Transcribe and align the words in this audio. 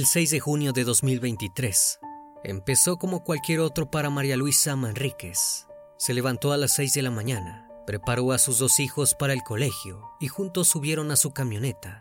El 0.00 0.06
6 0.06 0.30
de 0.30 0.40
junio 0.40 0.72
de 0.72 0.84
2023 0.84 2.00
empezó 2.42 2.96
como 2.96 3.22
cualquier 3.22 3.60
otro 3.60 3.90
para 3.90 4.08
María 4.08 4.34
Luisa 4.34 4.74
Manríquez. 4.74 5.66
Se 5.98 6.14
levantó 6.14 6.52
a 6.52 6.56
las 6.56 6.72
6 6.72 6.94
de 6.94 7.02
la 7.02 7.10
mañana, 7.10 7.68
preparó 7.86 8.32
a 8.32 8.38
sus 8.38 8.58
dos 8.58 8.80
hijos 8.80 9.14
para 9.14 9.34
el 9.34 9.42
colegio 9.42 10.08
y 10.18 10.28
juntos 10.28 10.68
subieron 10.68 11.10
a 11.10 11.16
su 11.16 11.32
camioneta. 11.32 12.00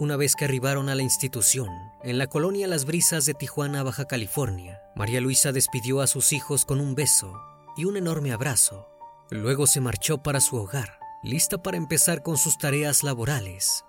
Una 0.00 0.16
vez 0.16 0.34
que 0.34 0.44
arribaron 0.44 0.88
a 0.88 0.96
la 0.96 1.02
institución, 1.02 1.68
en 2.02 2.18
la 2.18 2.26
colonia 2.26 2.66
Las 2.66 2.84
Brisas 2.84 3.26
de 3.26 3.34
Tijuana, 3.34 3.84
Baja 3.84 4.06
California, 4.06 4.82
María 4.96 5.20
Luisa 5.20 5.52
despidió 5.52 6.00
a 6.00 6.08
sus 6.08 6.32
hijos 6.32 6.64
con 6.64 6.80
un 6.80 6.96
beso 6.96 7.32
y 7.76 7.84
un 7.84 7.96
enorme 7.96 8.32
abrazo. 8.32 8.88
Luego 9.30 9.68
se 9.68 9.80
marchó 9.80 10.24
para 10.24 10.40
su 10.40 10.56
hogar, 10.56 10.98
lista 11.22 11.62
para 11.62 11.76
empezar 11.76 12.24
con 12.24 12.36
sus 12.38 12.58
tareas 12.58 13.04
laborales 13.04 13.84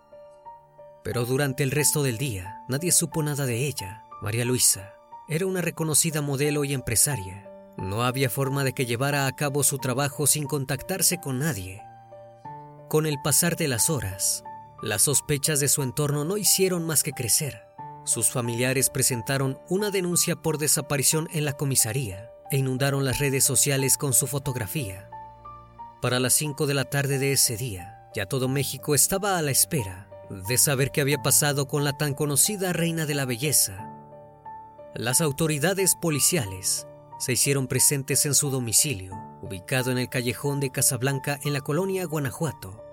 pero 1.03 1.25
durante 1.25 1.63
el 1.63 1.71
resto 1.71 2.03
del 2.03 2.17
día 2.17 2.63
nadie 2.67 2.91
supo 2.91 3.23
nada 3.23 3.45
de 3.45 3.67
ella. 3.67 4.03
María 4.21 4.45
Luisa 4.45 4.93
era 5.27 5.45
una 5.45 5.61
reconocida 5.61 6.21
modelo 6.21 6.63
y 6.63 6.73
empresaria. 6.73 7.49
No 7.77 8.03
había 8.03 8.29
forma 8.29 8.63
de 8.63 8.73
que 8.73 8.85
llevara 8.85 9.27
a 9.27 9.35
cabo 9.35 9.63
su 9.63 9.77
trabajo 9.77 10.27
sin 10.27 10.45
contactarse 10.45 11.19
con 11.19 11.39
nadie. 11.39 11.81
Con 12.89 13.05
el 13.05 13.21
pasar 13.23 13.55
de 13.55 13.67
las 13.67 13.89
horas, 13.89 14.43
las 14.81 15.03
sospechas 15.03 15.59
de 15.59 15.67
su 15.67 15.83
entorno 15.83 16.25
no 16.25 16.37
hicieron 16.37 16.85
más 16.85 17.03
que 17.03 17.11
crecer. 17.11 17.61
Sus 18.05 18.31
familiares 18.31 18.89
presentaron 18.89 19.59
una 19.69 19.91
denuncia 19.91 20.35
por 20.35 20.57
desaparición 20.57 21.29
en 21.31 21.45
la 21.45 21.53
comisaría 21.53 22.31
e 22.49 22.57
inundaron 22.57 23.05
las 23.05 23.19
redes 23.19 23.43
sociales 23.43 23.97
con 23.97 24.13
su 24.13 24.25
fotografía. 24.25 25.09
Para 26.01 26.19
las 26.19 26.33
5 26.33 26.65
de 26.65 26.73
la 26.73 26.85
tarde 26.85 27.19
de 27.19 27.33
ese 27.33 27.55
día, 27.55 28.09
ya 28.15 28.25
todo 28.25 28.47
México 28.47 28.95
estaba 28.95 29.37
a 29.37 29.41
la 29.41 29.51
espera 29.51 30.08
de 30.29 30.57
saber 30.57 30.91
qué 30.91 31.01
había 31.01 31.21
pasado 31.21 31.67
con 31.67 31.83
la 31.83 31.93
tan 31.93 32.13
conocida 32.13 32.73
reina 32.73 33.05
de 33.05 33.15
la 33.15 33.25
belleza. 33.25 33.89
Las 34.93 35.21
autoridades 35.21 35.95
policiales 35.95 36.87
se 37.19 37.33
hicieron 37.33 37.67
presentes 37.67 38.25
en 38.25 38.33
su 38.33 38.49
domicilio, 38.49 39.13
ubicado 39.41 39.91
en 39.91 39.97
el 39.97 40.09
callejón 40.09 40.59
de 40.59 40.71
Casablanca 40.71 41.39
en 41.43 41.53
la 41.53 41.61
colonia 41.61 42.05
Guanajuato. 42.05 42.83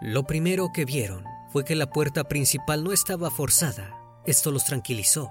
Lo 0.00 0.24
primero 0.24 0.70
que 0.72 0.84
vieron 0.84 1.24
fue 1.50 1.64
que 1.64 1.74
la 1.74 1.90
puerta 1.90 2.24
principal 2.24 2.84
no 2.84 2.92
estaba 2.92 3.30
forzada. 3.30 3.98
Esto 4.26 4.50
los 4.50 4.64
tranquilizó. 4.64 5.30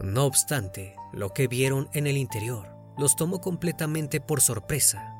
No 0.00 0.24
obstante, 0.24 0.96
lo 1.12 1.30
que 1.30 1.46
vieron 1.46 1.88
en 1.92 2.06
el 2.06 2.16
interior 2.16 2.74
los 2.96 3.16
tomó 3.16 3.40
completamente 3.40 4.20
por 4.20 4.40
sorpresa. 4.40 5.14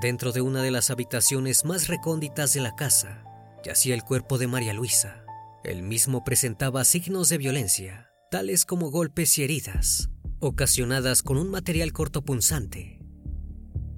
Dentro 0.00 0.32
de 0.32 0.40
una 0.40 0.62
de 0.62 0.70
las 0.70 0.90
habitaciones 0.90 1.64
más 1.64 1.88
recónditas 1.88 2.52
de 2.52 2.60
la 2.60 2.74
casa, 2.74 3.24
yacía 3.64 3.94
el 3.94 4.02
cuerpo 4.02 4.38
de 4.38 4.46
María 4.46 4.72
Luisa. 4.72 5.24
El 5.64 5.82
mismo 5.82 6.24
presentaba 6.24 6.84
signos 6.84 7.28
de 7.28 7.38
violencia, 7.38 8.10
tales 8.30 8.64
como 8.64 8.90
golpes 8.90 9.38
y 9.38 9.44
heridas, 9.44 10.10
ocasionadas 10.40 11.22
con 11.22 11.36
un 11.36 11.50
material 11.50 11.92
cortopunzante. 11.92 12.98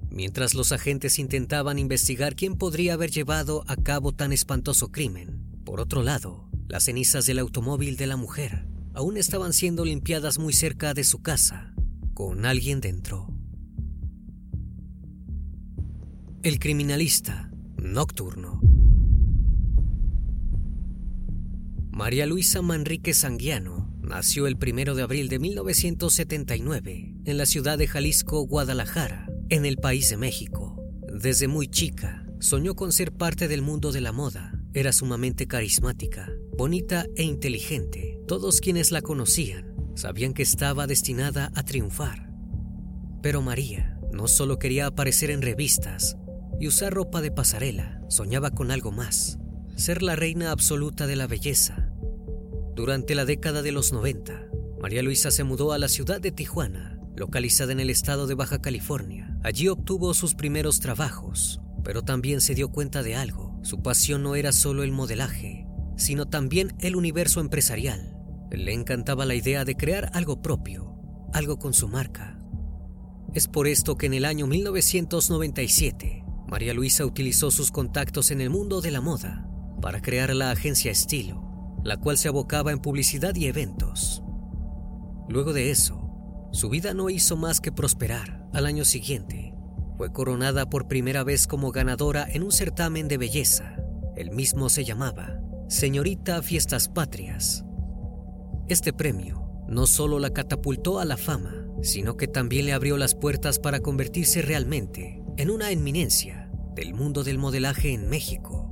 Mientras 0.09 0.53
los 0.53 0.71
agentes 0.71 1.19
intentaban 1.19 1.79
investigar 1.79 2.35
quién 2.35 2.55
podría 2.55 2.93
haber 2.93 3.11
llevado 3.11 3.63
a 3.67 3.75
cabo 3.75 4.13
tan 4.13 4.31
espantoso 4.31 4.91
crimen, 4.91 5.41
por 5.65 5.81
otro 5.81 6.03
lado, 6.03 6.49
las 6.67 6.85
cenizas 6.85 7.25
del 7.25 7.39
automóvil 7.39 7.97
de 7.97 8.07
la 8.07 8.15
mujer 8.15 8.67
aún 8.93 9.17
estaban 9.17 9.51
siendo 9.51 9.83
limpiadas 9.83 10.39
muy 10.39 10.53
cerca 10.53 10.93
de 10.93 11.03
su 11.03 11.21
casa, 11.21 11.73
con 12.13 12.45
alguien 12.45 12.79
dentro. 12.79 13.27
El 16.43 16.59
criminalista 16.59 17.51
nocturno. 17.77 18.54
María 21.95 22.25
Luisa 22.25 22.61
Manrique 22.61 23.13
Sanguiano 23.13 23.89
nació 24.01 24.47
el 24.47 24.57
1 24.61 24.95
de 24.95 25.01
abril 25.01 25.29
de 25.29 25.39
1979 25.39 27.15
en 27.23 27.37
la 27.37 27.45
ciudad 27.45 27.77
de 27.77 27.87
Jalisco, 27.87 28.45
Guadalajara, 28.45 29.29
en 29.47 29.65
el 29.65 29.77
país 29.77 30.09
de 30.09 30.17
México. 30.17 30.75
Desde 31.07 31.47
muy 31.47 31.69
chica, 31.69 32.27
soñó 32.41 32.75
con 32.75 32.91
ser 32.91 33.13
parte 33.13 33.47
del 33.47 33.61
mundo 33.61 33.93
de 33.93 34.01
la 34.01 34.11
moda. 34.11 34.59
Era 34.73 34.91
sumamente 34.91 35.47
carismática, 35.47 36.29
bonita 36.57 37.05
e 37.15 37.23
inteligente. 37.23 38.19
Todos 38.27 38.59
quienes 38.59 38.91
la 38.91 39.01
conocían 39.01 39.73
sabían 39.95 40.33
que 40.33 40.43
estaba 40.43 40.87
destinada 40.87 41.49
a 41.55 41.63
triunfar. 41.63 42.29
Pero 43.21 43.41
María 43.41 43.97
no 44.11 44.27
solo 44.27 44.59
quería 44.59 44.87
aparecer 44.87 45.31
en 45.31 45.41
revistas 45.41 46.17
y 46.59 46.67
usar 46.67 46.93
ropa 46.93 47.21
de 47.21 47.31
pasarela, 47.31 48.01
soñaba 48.09 48.51
con 48.51 48.71
algo 48.71 48.91
más, 48.91 49.39
ser 49.77 50.03
la 50.03 50.17
reina 50.17 50.51
absoluta 50.51 51.07
de 51.07 51.15
la 51.15 51.27
belleza 51.27 51.84
durante 52.75 53.15
la 53.15 53.23
década 53.23 53.61
de 53.61 53.71
los 53.71 53.93
90, 53.93 54.49
María 54.81 55.01
Luisa 55.01 55.31
se 55.31 55.45
mudó 55.45 55.71
a 55.71 55.77
la 55.77 55.87
ciudad 55.87 56.19
de 56.19 56.31
Tijuana, 56.31 56.99
localizada 57.15 57.71
en 57.71 57.79
el 57.79 57.89
estado 57.89 58.27
de 58.27 58.35
Baja 58.35 58.61
California. 58.61 59.37
Allí 59.43 59.69
obtuvo 59.69 60.13
sus 60.13 60.35
primeros 60.35 60.81
trabajos, 60.81 61.61
pero 61.85 62.03
también 62.03 62.41
se 62.41 62.53
dio 62.53 62.69
cuenta 62.69 63.01
de 63.01 63.15
algo. 63.15 63.57
Su 63.63 63.81
pasión 63.81 64.23
no 64.23 64.35
era 64.35 64.51
solo 64.51 64.83
el 64.83 64.91
modelaje, 64.91 65.65
sino 65.95 66.25
también 66.25 66.75
el 66.79 66.97
universo 66.97 67.39
empresarial. 67.39 68.17
Le 68.51 68.73
encantaba 68.73 69.25
la 69.25 69.35
idea 69.35 69.63
de 69.63 69.77
crear 69.77 70.09
algo 70.13 70.41
propio, 70.41 70.95
algo 71.31 71.57
con 71.57 71.73
su 71.73 71.87
marca. 71.87 72.37
Es 73.33 73.47
por 73.47 73.67
esto 73.67 73.97
que 73.97 74.07
en 74.07 74.13
el 74.13 74.25
año 74.25 74.47
1997, 74.47 76.25
María 76.49 76.73
Luisa 76.73 77.05
utilizó 77.05 77.51
sus 77.51 77.71
contactos 77.71 78.31
en 78.31 78.41
el 78.41 78.49
mundo 78.49 78.81
de 78.81 78.91
la 78.91 78.99
moda 78.99 79.47
para 79.81 80.01
crear 80.01 80.33
la 80.35 80.51
agencia 80.51 80.91
Estilo, 80.91 81.44
la 81.85 81.97
cual 81.97 82.17
se 82.17 82.27
abocaba 82.27 82.71
en 82.71 82.79
publicidad 82.79 83.35
y 83.35 83.45
eventos. 83.45 84.23
Luego 85.29 85.53
de 85.53 85.69
eso, 85.69 86.09
su 86.51 86.67
vida 86.67 86.95
no 86.95 87.11
hizo 87.11 87.37
más 87.37 87.61
que 87.61 87.71
prosperar. 87.71 88.49
Al 88.53 88.65
año 88.65 88.85
siguiente, 88.85 89.53
fue 89.95 90.11
coronada 90.11 90.67
por 90.67 90.87
primera 90.87 91.23
vez 91.23 91.45
como 91.45 91.71
ganadora 91.71 92.25
en 92.27 92.41
un 92.41 92.51
certamen 92.51 93.07
de 93.07 93.17
belleza. 93.17 93.75
El 94.15 94.31
mismo 94.31 94.69
se 94.69 94.83
llamaba 94.83 95.39
Señorita 95.69 96.41
Fiestas 96.41 96.89
Patrias. 96.89 97.65
Este 98.67 98.91
premio 98.91 99.47
no 99.67 99.85
solo 99.85 100.17
la 100.17 100.31
catapultó 100.31 100.99
a 100.99 101.05
la 101.05 101.17
fama, 101.17 101.67
sino 101.83 102.17
que 102.17 102.27
también 102.27 102.65
le 102.65 102.73
abrió 102.73 102.97
las 102.97 103.13
puertas 103.13 103.59
para 103.59 103.81
convertirse 103.81 104.41
realmente 104.41 105.23
en 105.37 105.51
una 105.51 105.69
eminencia 105.69 106.49
del 106.73 106.95
mundo 106.95 107.23
del 107.23 107.37
modelaje 107.37 107.93
en 107.93 108.09
México. 108.09 108.64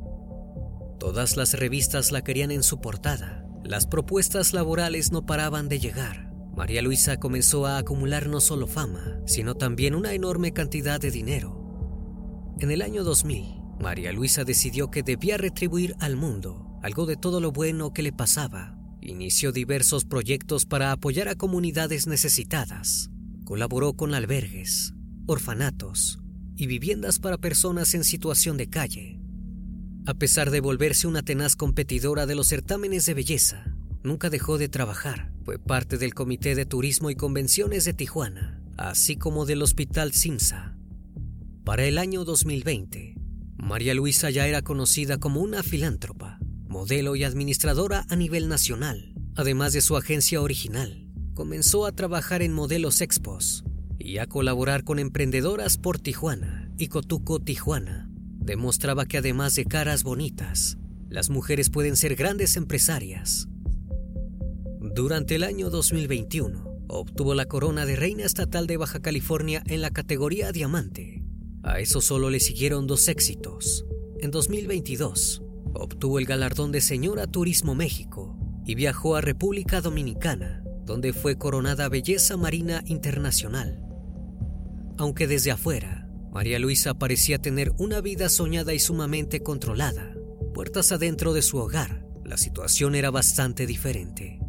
Todas 1.04 1.36
las 1.36 1.54
revistas 1.54 2.14
la 2.14 2.24
querían 2.24 2.50
en 2.50 2.64
su 2.64 2.80
portada. 2.80 3.46
Las 3.66 3.88
propuestas 3.88 4.54
laborales 4.54 5.12
no 5.12 5.26
paraban 5.26 5.68
de 5.68 5.78
llegar. 5.78 6.32
María 6.56 6.82
Luisa 6.82 7.20
comenzó 7.20 7.66
a 7.66 7.78
acumular 7.78 8.30
no 8.30 8.40
solo 8.40 8.68
fama, 8.68 9.20
sino 9.26 9.56
también 9.56 9.96
una 9.96 10.14
enorme 10.14 10.54
cantidad 10.54 11.02
de 11.02 11.12
dinero. 11.12 12.56
En 12.58 12.72
el 12.72 12.82
año 12.82 13.04
2000, 13.04 13.54
María 13.82 14.14
Luisa 14.14 14.46
decidió 14.46 14.92
que 14.92 15.04
debía 15.04 15.36
retribuir 15.36 15.94
al 16.00 16.16
mundo 16.16 16.80
algo 16.82 17.06
de 17.06 17.18
todo 17.18 17.42
lo 17.42 17.52
bueno 17.52 17.92
que 17.92 18.02
le 18.02 18.14
pasaba. 18.14 18.80
Inició 19.02 19.52
diversos 19.52 20.06
proyectos 20.06 20.66
para 20.66 20.94
apoyar 20.94 21.28
a 21.28 21.36
comunidades 21.36 22.08
necesitadas. 22.08 23.10
Colaboró 23.44 23.92
con 23.92 24.14
albergues, 24.14 24.94
orfanatos 25.28 26.22
y 26.56 26.66
viviendas 26.68 27.20
para 27.20 27.38
personas 27.38 27.94
en 27.94 28.06
situación 28.06 28.56
de 28.56 28.70
calle. 28.70 29.23
A 30.06 30.14
pesar 30.16 30.52
de 30.52 30.60
volverse 30.60 31.08
una 31.08 31.24
tenaz 31.24 31.56
competidora 31.56 32.26
de 32.26 32.36
los 32.36 32.48
certámenes 32.48 33.06
de 33.06 33.14
belleza, 33.14 33.74
nunca 34.04 34.30
dejó 34.30 34.58
de 34.58 34.68
trabajar. 34.68 35.32
Fue 35.46 35.60
parte 35.60 35.98
del 35.98 36.14
Comité 36.14 36.56
de 36.56 36.66
Turismo 36.66 37.10
y 37.10 37.16
Convenciones 37.16 37.86
de 37.86 37.94
Tijuana, 37.94 38.62
así 38.78 39.16
como 39.16 39.46
del 39.46 39.62
Hospital 39.62 40.12
Simsa. 40.12 40.76
Para 41.64 41.86
el 41.86 41.98
año 41.98 42.26
2020, 42.26 43.16
María 43.56 43.94
Luisa 43.94 44.30
ya 44.30 44.46
era 44.46 44.62
conocida 44.62 45.20
como 45.20 45.40
una 45.40 45.64
filántropa, 45.64 46.38
modelo 46.68 47.16
y 47.16 47.24
administradora 47.24 48.06
a 48.10 48.18
nivel 48.18 48.50
nacional. 48.50 49.14
Además 49.36 49.72
de 49.72 49.80
su 49.80 49.96
agencia 49.96 50.42
original, 50.42 51.08
comenzó 51.34 51.86
a 51.86 51.94
trabajar 51.94 52.42
en 52.42 52.52
modelos 52.52 53.00
expos 53.00 53.64
y 54.00 54.18
a 54.18 54.28
colaborar 54.28 54.84
con 54.84 55.00
emprendedoras 55.00 55.78
por 55.78 55.98
Tijuana 55.98 56.70
y 56.78 56.90
Cotuco 56.90 57.40
Tijuana. 57.40 58.13
Demostraba 58.44 59.06
que 59.06 59.20
además 59.20 59.56
de 59.56 59.64
caras 59.64 60.04
bonitas, 60.04 60.78
las 61.08 61.30
mujeres 61.30 61.70
pueden 61.70 61.96
ser 61.96 62.16
grandes 62.16 62.58
empresarias. 62.58 63.48
Durante 64.82 65.36
el 65.36 65.44
año 65.44 65.70
2021, 65.70 66.84
obtuvo 66.90 67.36
la 67.36 67.46
corona 67.46 67.86
de 67.86 67.96
Reina 67.96 68.26
Estatal 68.26 68.68
de 68.68 68.76
Baja 68.76 69.00
California 69.00 69.64
en 69.68 69.82
la 69.82 69.92
categoría 69.92 70.52
Diamante. 70.52 71.24
A 71.64 71.80
eso 71.80 72.02
solo 72.02 72.30
le 72.30 72.42
siguieron 72.42 72.86
dos 72.86 73.08
éxitos. 73.08 73.86
En 74.20 74.30
2022, 74.32 75.42
obtuvo 75.74 76.20
el 76.20 76.26
galardón 76.26 76.74
de 76.74 76.82
Señora 76.82 77.28
Turismo 77.28 77.76
México 77.76 78.38
y 78.66 78.76
viajó 78.76 79.16
a 79.16 79.22
República 79.22 79.80
Dominicana, 79.80 80.66
donde 80.86 81.14
fue 81.14 81.38
coronada 81.38 81.88
Belleza 81.88 82.36
Marina 82.36 82.84
Internacional. 82.88 83.82
Aunque 84.98 85.28
desde 85.28 85.52
afuera, 85.52 86.03
María 86.34 86.58
Luisa 86.58 86.96
parecía 86.96 87.38
tener 87.38 87.74
una 87.78 88.02
vida 88.02 88.28
soñada 88.28 88.74
y 88.74 88.80
sumamente 88.80 89.44
controlada, 89.44 90.16
puertas 90.56 90.92
adentro 90.92 91.32
de 91.32 91.44
su 91.44 91.58
hogar, 91.60 92.08
la 92.26 92.38
situación 92.38 92.96
era 92.96 93.12
bastante 93.12 93.68
diferente. 93.68 94.40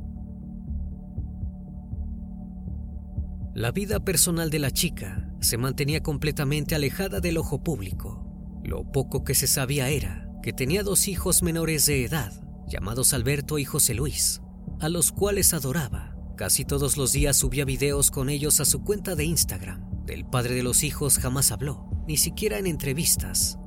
La 3.52 3.70
vida 3.70 4.00
personal 4.00 4.48
de 4.48 4.60
la 4.60 4.70
chica 4.70 5.30
se 5.40 5.58
mantenía 5.58 6.02
completamente 6.02 6.74
alejada 6.74 7.20
del 7.20 7.36
ojo 7.36 7.62
público. 7.62 8.60
Lo 8.64 8.90
poco 8.90 9.22
que 9.22 9.34
se 9.34 9.46
sabía 9.46 9.90
era 9.90 10.26
que 10.42 10.54
tenía 10.54 10.82
dos 10.82 11.06
hijos 11.06 11.42
menores 11.42 11.84
de 11.84 12.04
edad, 12.04 12.32
llamados 12.66 13.12
Alberto 13.12 13.58
y 13.58 13.66
José 13.66 13.92
Luis, 13.92 14.40
a 14.80 14.88
los 14.88 15.12
cuales 15.12 15.52
adoraba. 15.52 16.16
Casi 16.36 16.64
todos 16.64 16.96
los 16.96 17.12
días 17.12 17.36
subía 17.36 17.66
videos 17.66 18.10
con 18.10 18.30
ellos 18.30 18.58
a 18.60 18.64
su 18.64 18.82
cuenta 18.82 19.14
de 19.14 19.26
Instagram. 19.26 19.93
Del 20.04 20.26
padre 20.26 20.54
de 20.54 20.62
los 20.62 20.82
hijos 20.82 21.18
jamás 21.18 21.50
habló, 21.50 21.88
ni 22.06 22.18
siquiera 22.18 22.58
en 22.58 22.66
entrevistas. 22.66 23.58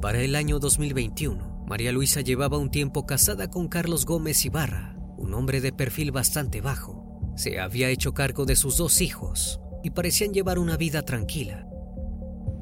Para 0.00 0.20
el 0.20 0.36
año 0.36 0.60
2021, 0.60 1.64
María 1.66 1.90
Luisa 1.90 2.20
llevaba 2.20 2.58
un 2.58 2.70
tiempo 2.70 3.04
casada 3.04 3.50
con 3.50 3.66
Carlos 3.66 4.06
Gómez 4.06 4.44
Ibarra, 4.44 4.96
un 5.16 5.34
hombre 5.34 5.60
de 5.60 5.72
perfil 5.72 6.12
bastante 6.12 6.60
bajo. 6.60 7.32
Se 7.36 7.58
había 7.58 7.88
hecho 7.88 8.14
cargo 8.14 8.44
de 8.44 8.54
sus 8.54 8.76
dos 8.76 9.00
hijos 9.00 9.60
y 9.82 9.90
parecían 9.90 10.32
llevar 10.32 10.60
una 10.60 10.76
vida 10.76 11.02
tranquila. 11.02 11.66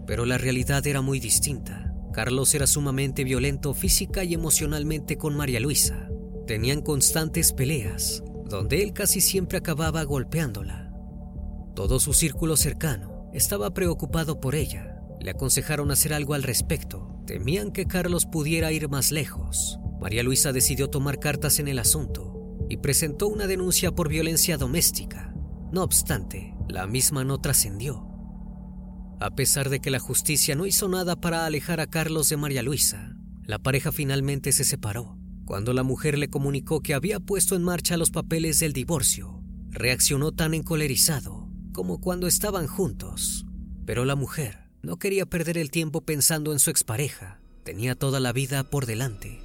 Pero 0.07 0.25
la 0.25 0.39
realidad 0.39 0.87
era 0.87 1.03
muy 1.03 1.21
distinta. 1.21 1.93
Carlos 2.13 2.55
era 2.55 2.67
sumamente 2.67 3.23
violento 3.23 3.75
física 3.75 4.25
y 4.25 4.33
emocionalmente 4.33 5.19
con 5.19 5.37
María 5.37 5.61
Luisa. 5.61 6.09
Tenían 6.47 6.81
constantes 6.81 7.53
peleas, 7.53 8.23
donde 8.47 8.83
él 8.83 8.95
casi 8.95 9.21
siempre 9.21 9.59
acababa 9.59 10.03
golpeándola. 10.05 10.92
Todo 11.75 11.99
su 12.01 12.13
círculo 12.13 12.59
cercano 12.59 13.31
estaba 13.33 13.73
preocupado 13.73 14.41
por 14.41 14.55
ella. 14.55 15.01
Le 15.21 15.31
aconsejaron 15.31 15.91
hacer 15.91 16.13
algo 16.13 16.35
al 16.35 16.43
respecto. 16.43 17.23
Temían 17.27 17.73
que 17.73 17.87
Carlos 17.87 18.27
pudiera 18.27 18.73
ir 18.73 18.91
más 18.91 19.11
lejos. 19.11 19.79
María 19.99 20.23
Luisa 20.23 20.53
decidió 20.53 20.89
tomar 20.89 21.19
cartas 21.19 21.59
en 21.61 21.69
el 21.69 21.79
asunto 21.79 22.59
y 22.69 22.77
presentó 22.79 23.29
una 23.29 23.47
denuncia 23.47 23.93
por 23.93 24.09
violencia 24.09 24.59
doméstica. 24.59 25.35
No 25.71 25.83
obstante, 25.83 26.55
la 26.69 26.87
misma 26.87 27.25
no 27.25 27.39
trascendió. 27.39 28.07
A 29.19 29.31
pesar 29.31 29.71
de 29.71 29.81
que 29.81 29.91
la 29.91 30.01
justicia 30.01 30.55
no 30.55 30.67
hizo 30.67 30.89
nada 30.89 31.17
para 31.17 31.47
alejar 31.47 31.81
a 31.81 31.87
Carlos 31.87 32.29
de 32.29 32.37
María 32.37 32.63
Luisa, 32.63 33.17
la 33.45 33.59
pareja 33.59 33.93
finalmente 33.93 34.53
se 34.53 34.65
separó. 34.65 35.17
Cuando 35.47 35.73
la 35.73 35.85
mujer 35.85 36.19
le 36.19 36.29
comunicó 36.29 36.81
que 36.81 36.93
había 36.93 37.19
puesto 37.21 37.57
en 37.57 37.63
marcha 37.63 37.97
los 37.97 38.11
papeles 38.11 38.59
del 38.61 38.73
divorcio, 38.73 39.43
reaccionó 39.71 40.33
tan 40.33 40.55
encolerizado 40.55 41.42
como 41.73 42.01
cuando 42.01 42.27
estaban 42.27 42.67
juntos. 42.67 43.47
Pero 43.85 44.05
la 44.05 44.15
mujer 44.15 44.71
no 44.83 44.99
quería 44.99 45.27
perder 45.27 45.59
el 45.59 45.71
tiempo 45.71 46.03
pensando 46.03 46.53
en 46.53 46.59
su 46.59 46.71
expareja. 46.71 47.41
Tenía 47.65 47.95
toda 47.95 48.21
la 48.21 48.33
vida 48.33 48.65
por 48.65 48.87
delante. 48.87 49.41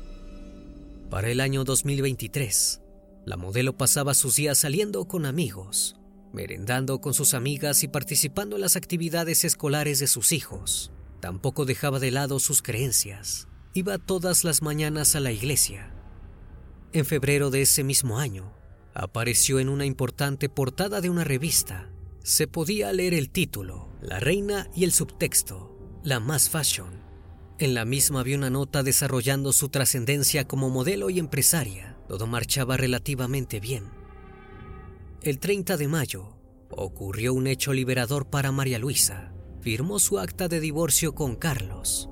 Para 1.09 1.29
el 1.29 1.39
año 1.39 1.63
2023, 1.63 2.81
la 3.25 3.37
modelo 3.37 3.77
pasaba 3.77 4.13
sus 4.13 4.35
días 4.35 4.57
saliendo 4.57 5.07
con 5.07 5.25
amigos, 5.25 5.95
merendando 6.33 7.01
con 7.01 7.13
sus 7.13 7.33
amigas 7.33 7.83
y 7.83 7.87
participando 7.87 8.55
en 8.55 8.61
las 8.61 8.75
actividades 8.75 9.45
escolares 9.45 9.99
de 9.99 10.07
sus 10.07 10.31
hijos. 10.31 10.91
Tampoco 11.19 11.65
dejaba 11.65 11.99
de 11.99 12.11
lado 12.11 12.39
sus 12.39 12.61
creencias. 12.61 13.47
Iba 13.73 13.97
todas 13.97 14.43
las 14.43 14.61
mañanas 14.61 15.15
a 15.15 15.19
la 15.19 15.31
iglesia. 15.31 15.93
En 16.93 17.05
febrero 17.05 17.49
de 17.49 17.61
ese 17.61 17.83
mismo 17.83 18.17
año, 18.19 18.53
apareció 18.93 19.59
en 19.59 19.69
una 19.69 19.85
importante 19.85 20.49
portada 20.49 21.01
de 21.01 21.09
una 21.09 21.23
revista. 21.23 21.89
Se 22.27 22.45
podía 22.45 22.91
leer 22.91 23.13
el 23.13 23.29
título, 23.29 23.87
La 24.01 24.19
Reina 24.19 24.69
y 24.75 24.83
el 24.83 24.91
subtexto, 24.91 26.01
La 26.03 26.19
Más 26.19 26.49
Fashion. 26.49 26.89
En 27.57 27.73
la 27.73 27.85
misma 27.85 28.19
había 28.19 28.35
una 28.35 28.49
nota 28.49 28.83
desarrollando 28.83 29.53
su 29.53 29.69
trascendencia 29.69 30.45
como 30.45 30.69
modelo 30.69 31.09
y 31.09 31.19
empresaria. 31.19 31.97
Todo 32.09 32.27
marchaba 32.27 32.75
relativamente 32.75 33.61
bien. 33.61 33.85
El 35.21 35.39
30 35.39 35.77
de 35.77 35.87
mayo 35.87 36.37
ocurrió 36.69 37.33
un 37.33 37.47
hecho 37.47 37.71
liberador 37.71 38.29
para 38.29 38.51
María 38.51 38.77
Luisa. 38.77 39.31
Firmó 39.61 39.97
su 39.97 40.19
acta 40.19 40.49
de 40.49 40.59
divorcio 40.59 41.15
con 41.15 41.37
Carlos. 41.37 42.09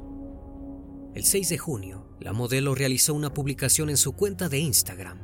El 1.13 1.25
6 1.25 1.49
de 1.49 1.57
junio, 1.57 2.07
la 2.21 2.31
modelo 2.31 2.73
realizó 2.73 3.13
una 3.13 3.33
publicación 3.33 3.89
en 3.89 3.97
su 3.97 4.13
cuenta 4.13 4.47
de 4.47 4.59
Instagram. 4.59 5.19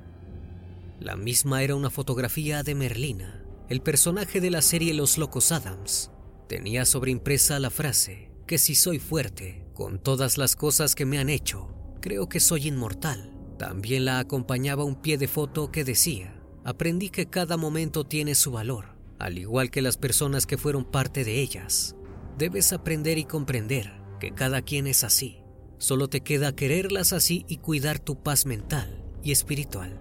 La 1.00 1.16
misma 1.16 1.64
era 1.64 1.76
una 1.76 1.90
fotografía 1.90 2.62
de 2.62 2.76
Merlina, 2.76 3.41
el 3.72 3.82
personaje 3.82 4.42
de 4.42 4.50
la 4.50 4.62
serie 4.62 4.94
Los 4.94 5.18
Locos 5.18 5.54
Adams. 5.54 6.12
Tenía 6.50 6.84
sobreimpresa 6.84 7.58
la 7.58 7.70
frase, 7.70 8.30
que 8.46 8.58
si 8.58 8.76
soy 8.76 9.00
fuerte, 9.00 9.66
con 9.74 9.98
todas 9.98 10.38
las 10.38 10.58
cosas 10.58 10.94
que 10.94 11.06
me 11.06 11.20
han 11.20 11.30
hecho, 11.30 11.74
creo 12.02 12.28
que 12.28 12.42
soy 12.42 12.68
inmortal. 12.68 13.34
También 13.58 14.04
la 14.04 14.20
acompañaba 14.20 14.84
un 14.84 14.96
pie 15.02 15.18
de 15.18 15.30
foto 15.30 15.72
que 15.72 15.86
decía, 15.86 16.38
aprendí 16.66 17.10
que 17.10 17.28
cada 17.28 17.56
momento 17.56 18.04
tiene 18.04 18.36
su 18.36 18.52
valor, 18.52 18.98
al 19.20 19.38
igual 19.38 19.72
que 19.72 19.82
las 19.82 19.96
personas 19.96 20.46
que 20.46 20.58
fueron 20.58 20.84
parte 20.84 21.24
de 21.24 21.40
ellas. 21.40 21.96
Debes 22.38 22.74
aprender 22.74 23.18
y 23.20 23.24
comprender 23.24 23.90
que 24.20 24.34
cada 24.34 24.64
quien 24.64 24.86
es 24.86 25.06
así. 25.06 25.46
Solo 25.78 26.10
te 26.10 26.20
queda 26.20 26.58
quererlas 26.58 27.14
así 27.14 27.46
y 27.48 27.60
cuidar 27.60 28.00
tu 28.00 28.22
paz 28.22 28.46
mental 28.46 29.02
y 29.24 29.32
espiritual. 29.32 29.98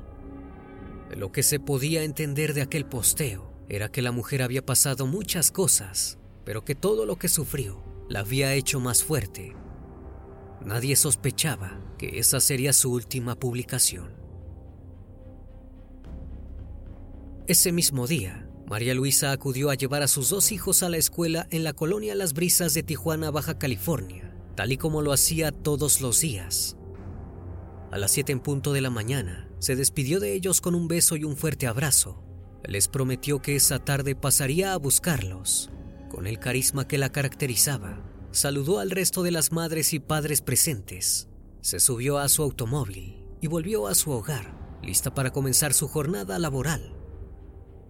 Lo 1.17 1.31
que 1.31 1.45
se 1.45 1.61
podía 1.61 2.03
entender 2.03 2.53
de 2.53 2.63
aquel 2.63 2.85
posteo 2.85 3.50
era 3.71 3.91
que 3.91 4.03
la 4.03 4.11
mujer 4.11 4.43
había 4.43 4.67
pasado 4.67 5.07
muchas 5.07 5.53
cosas, 5.53 6.19
pero 6.45 6.65
que 6.65 6.75
todo 6.75 7.07
lo 7.07 7.17
que 7.17 7.29
sufrió 7.29 7.81
la 8.09 8.21
había 8.21 8.53
hecho 8.55 8.81
más 8.81 9.05
fuerte. 9.05 9.55
Nadie 10.65 10.97
sospechaba 10.97 11.81
que 11.97 12.19
esa 12.19 12.41
sería 12.41 12.73
su 12.73 12.93
última 12.93 13.39
publicación. 13.39 14.11
Ese 17.47 17.71
mismo 17.71 18.09
día, 18.09 18.49
María 18.67 18.93
Luisa 18.93 19.31
acudió 19.31 19.71
a 19.71 19.75
llevar 19.77 20.03
a 20.03 20.09
sus 20.09 20.31
dos 20.31 20.51
hijos 20.51 20.83
a 20.83 20.89
la 20.89 20.97
escuela 20.97 21.47
en 21.51 21.63
la 21.63 21.73
colonia 21.73 22.17
Las 22.17 22.35
Brisas 22.35 22.75
de 22.75 22.83
Tijuana, 22.83 23.31
Baja 23.31 23.57
California, 23.57 24.35
tal 24.57 24.73
y 24.73 24.79
como 24.79 25.01
lo 25.01 25.13
hacía 25.13 25.53
todos 25.53 26.01
los 26.01 26.21
días. 26.21 26.77
A 27.93 27.99
las 27.99 28.11
7 28.11 28.33
en 28.33 28.41
punto 28.41 28.73
de 28.73 28.81
la 28.81 28.91
mañana, 28.91 29.49
se 29.61 29.77
despidió 29.77 30.19
de 30.19 30.33
ellos 30.33 30.61
con 30.61 30.75
un 30.75 30.89
beso 30.89 31.15
y 31.17 31.23
un 31.23 31.37
fuerte 31.37 31.69
abrazo. 31.69 32.25
Les 32.65 32.89
prometió 32.89 33.41
que 33.41 33.57
esa 33.57 33.79
tarde 33.79 34.15
pasaría 34.15 34.73
a 34.73 34.77
buscarlos. 34.77 35.71
Con 36.11 36.27
el 36.27 36.39
carisma 36.39 36.87
que 36.87 36.99
la 36.99 37.11
caracterizaba, 37.11 38.05
saludó 38.33 38.79
al 38.79 38.91
resto 38.91 39.23
de 39.23 39.31
las 39.31 39.53
madres 39.53 39.93
y 39.93 39.99
padres 39.99 40.41
presentes. 40.41 41.29
Se 41.63 41.81
subió 41.81 42.19
a 42.19 42.29
su 42.29 42.43
automóvil 42.43 43.25
y 43.41 43.47
volvió 43.47 43.87
a 43.87 43.95
su 43.95 44.11
hogar, 44.11 44.79
lista 44.83 45.15
para 45.15 45.31
comenzar 45.31 45.73
su 45.73 45.89
jornada 45.89 46.39
laboral. 46.39 46.95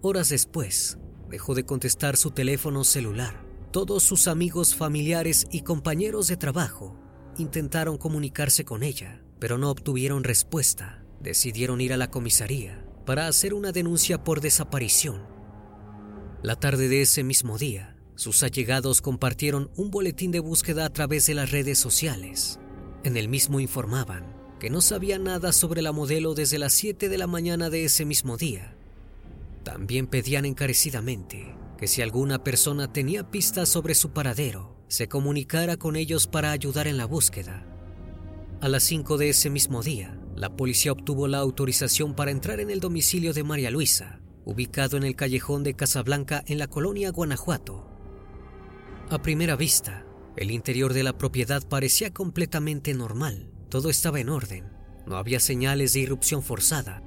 Horas 0.02 0.28
después, 0.28 0.98
dejó 1.28 1.54
de 1.54 1.64
contestar 1.64 2.16
su 2.16 2.30
teléfono 2.30 2.84
celular. 2.84 3.44
Todos 3.72 4.02
sus 4.02 4.28
amigos, 4.28 4.74
familiares 4.74 5.46
y 5.50 5.62
compañeros 5.62 6.26
de 6.28 6.36
trabajo 6.36 6.96
intentaron 7.38 7.98
comunicarse 7.98 8.64
con 8.64 8.82
ella, 8.82 9.22
pero 9.38 9.58
no 9.58 9.70
obtuvieron 9.70 10.24
respuesta. 10.24 11.04
Decidieron 11.20 11.80
ir 11.80 11.92
a 11.92 11.96
la 11.96 12.10
comisaría 12.10 12.89
para 13.10 13.26
hacer 13.26 13.54
una 13.54 13.72
denuncia 13.72 14.22
por 14.22 14.40
desaparición. 14.40 15.26
La 16.44 16.54
tarde 16.54 16.86
de 16.86 17.02
ese 17.02 17.24
mismo 17.24 17.58
día, 17.58 17.96
sus 18.14 18.44
allegados 18.44 19.02
compartieron 19.02 19.68
un 19.74 19.90
boletín 19.90 20.30
de 20.30 20.38
búsqueda 20.38 20.84
a 20.84 20.90
través 20.90 21.26
de 21.26 21.34
las 21.34 21.50
redes 21.50 21.76
sociales. 21.76 22.60
En 23.02 23.16
el 23.16 23.28
mismo 23.28 23.58
informaban 23.58 24.32
que 24.60 24.70
no 24.70 24.80
sabía 24.80 25.18
nada 25.18 25.50
sobre 25.50 25.82
la 25.82 25.90
modelo 25.90 26.34
desde 26.34 26.60
las 26.60 26.72
7 26.74 27.08
de 27.08 27.18
la 27.18 27.26
mañana 27.26 27.68
de 27.68 27.84
ese 27.84 28.04
mismo 28.04 28.36
día 28.36 28.76
también 29.64 30.06
pedían 30.06 30.44
encarecidamente 30.44 31.52
que 31.78 31.88
si 31.88 32.02
alguna 32.02 32.44
persona 32.44 32.92
tenía 32.92 33.28
pistas 33.28 33.68
sobre 33.68 33.96
su 33.96 34.10
paradero, 34.10 34.76
se 34.86 35.08
comunicara 35.08 35.76
con 35.76 35.96
ellos 35.96 36.28
para 36.28 36.52
ayudar 36.52 36.86
en 36.86 36.96
la 36.96 37.06
búsqueda. 37.06 37.66
A 38.60 38.68
las 38.68 38.84
5 38.84 39.18
de 39.18 39.30
ese 39.30 39.50
mismo 39.50 39.82
día, 39.82 40.16
la 40.40 40.56
policía 40.56 40.92
obtuvo 40.92 41.28
la 41.28 41.38
autorización 41.38 42.14
para 42.14 42.30
entrar 42.30 42.60
en 42.60 42.70
el 42.70 42.80
domicilio 42.80 43.32
de 43.32 43.44
María 43.44 43.70
Luisa, 43.70 44.20
ubicado 44.44 44.96
en 44.96 45.04
el 45.04 45.14
callejón 45.14 45.62
de 45.62 45.74
Casablanca 45.74 46.42
en 46.46 46.58
la 46.58 46.66
colonia 46.66 47.10
Guanajuato. 47.10 47.86
A 49.10 49.20
primera 49.20 49.54
vista, 49.54 50.06
el 50.36 50.50
interior 50.50 50.94
de 50.94 51.02
la 51.02 51.18
propiedad 51.18 51.62
parecía 51.68 52.12
completamente 52.12 52.94
normal. 52.94 53.52
Todo 53.68 53.90
estaba 53.90 54.18
en 54.18 54.30
orden. 54.30 54.72
No 55.06 55.16
había 55.16 55.40
señales 55.40 55.92
de 55.92 56.00
irrupción 56.00 56.42
forzada 56.42 57.02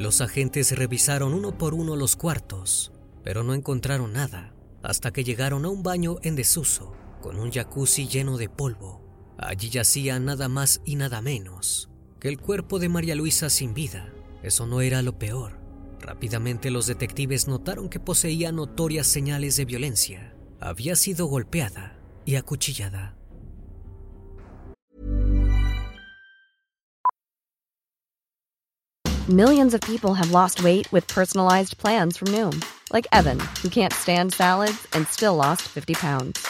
los 0.00 0.22
agentes 0.22 0.72
revisaron 0.72 1.34
uno 1.34 1.58
por 1.58 1.74
uno 1.74 1.94
los 1.94 2.16
cuartos, 2.16 2.90
pero 3.22 3.42
no 3.42 3.52
encontraron 3.52 4.14
nada 4.14 4.54
hasta 4.82 5.12
que 5.12 5.24
llegaron 5.24 5.66
a 5.66 5.68
un 5.68 5.82
baño 5.82 6.16
en 6.22 6.36
desuso 6.36 6.94
con 7.20 7.38
un 7.38 7.52
jacuzzi 7.52 8.08
lleno 8.08 8.38
de 8.38 8.48
polvo. 8.48 9.04
Allí 9.36 9.68
yacía 9.68 10.18
nada 10.18 10.48
más 10.48 10.80
y 10.86 10.96
nada 10.96 11.20
menos 11.20 11.89
que 12.20 12.28
el 12.28 12.38
cuerpo 12.38 12.78
de 12.78 12.88
María 12.88 13.14
Luisa 13.14 13.48
sin 13.48 13.74
vida. 13.74 14.12
Eso 14.42 14.66
no 14.66 14.82
era 14.82 15.02
lo 15.02 15.18
peor. 15.18 15.58
Rápidamente 16.00 16.70
los 16.70 16.86
detectives 16.86 17.48
notaron 17.48 17.88
que 17.88 17.98
poseía 17.98 18.52
notorias 18.52 19.06
señales 19.06 19.56
de 19.56 19.64
violencia. 19.64 20.34
Había 20.60 20.96
sido 20.96 21.26
golpeada 21.26 21.98
y 22.24 22.36
acuchillada. 22.36 23.16
Millions 29.28 29.74
of 29.74 29.80
people 29.82 30.14
have 30.14 30.32
lost 30.32 30.62
weight 30.64 30.90
with 30.90 31.06
personalized 31.06 31.78
plans 31.78 32.16
from 32.16 32.28
Noom, 32.32 32.64
like 32.92 33.06
Evan, 33.12 33.38
who 33.62 33.68
can't 33.68 33.92
stand 33.92 34.32
salads 34.32 34.88
and 34.92 35.06
still 35.06 35.36
lost 35.36 35.62
50 35.68 35.94
pounds. 35.94 36.44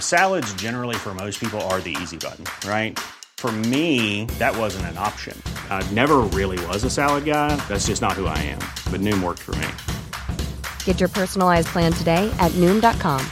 Salads, 0.00 0.52
generally, 0.54 0.96
for 0.96 1.14
most 1.14 1.38
people, 1.38 1.60
are 1.70 1.80
the 1.80 1.96
easy 2.02 2.16
button, 2.16 2.44
right? 2.68 2.98
For 3.46 3.52
me, 3.52 4.24
that 4.40 4.56
wasn't 4.56 4.86
an 4.86 4.98
option. 4.98 5.40
I 5.70 5.88
never 5.92 6.16
really 6.34 6.58
was 6.66 6.82
a 6.82 6.90
salad 6.90 7.24
guy. 7.24 7.54
That's 7.68 7.86
just 7.86 8.02
not 8.02 8.14
who 8.14 8.26
I 8.26 8.36
am. 8.38 8.58
But 8.90 9.00
Noom 9.00 9.22
worked 9.22 9.42
for 9.42 9.54
me. 9.54 9.68
Get 10.82 10.98
your 10.98 11.08
personalized 11.08 11.68
plan 11.68 11.92
today 11.92 12.28
at 12.40 12.50
Noom.com. 12.62 13.24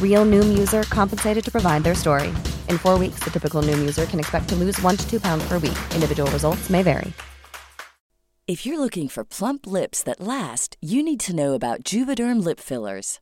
Real 0.00 0.24
Noom 0.24 0.56
user 0.56 0.84
compensated 0.84 1.44
to 1.44 1.50
provide 1.50 1.82
their 1.82 1.96
story. 1.96 2.28
In 2.68 2.78
four 2.78 3.00
weeks, 3.00 3.18
the 3.24 3.30
typical 3.30 3.62
Noom 3.62 3.80
user 3.80 4.06
can 4.06 4.20
expect 4.20 4.48
to 4.50 4.54
lose 4.54 4.80
one 4.80 4.96
to 4.96 5.10
two 5.10 5.18
pounds 5.18 5.44
per 5.48 5.54
week. 5.54 5.78
Individual 5.92 6.30
results 6.30 6.70
may 6.70 6.84
vary. 6.84 7.12
If 8.46 8.64
you're 8.64 8.78
looking 8.78 9.08
for 9.08 9.24
plump 9.24 9.66
lips 9.66 10.04
that 10.04 10.20
last, 10.20 10.76
you 10.80 11.02
need 11.02 11.18
to 11.18 11.34
know 11.34 11.54
about 11.54 11.82
Juvederm 11.82 12.44
lip 12.44 12.60
fillers. 12.60 13.18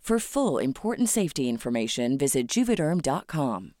For 0.00 0.18
full 0.18 0.60
important 0.60 1.08
safety 1.08 1.48
information, 1.48 2.18
visit 2.18 2.48
juvederm.com. 2.48 3.74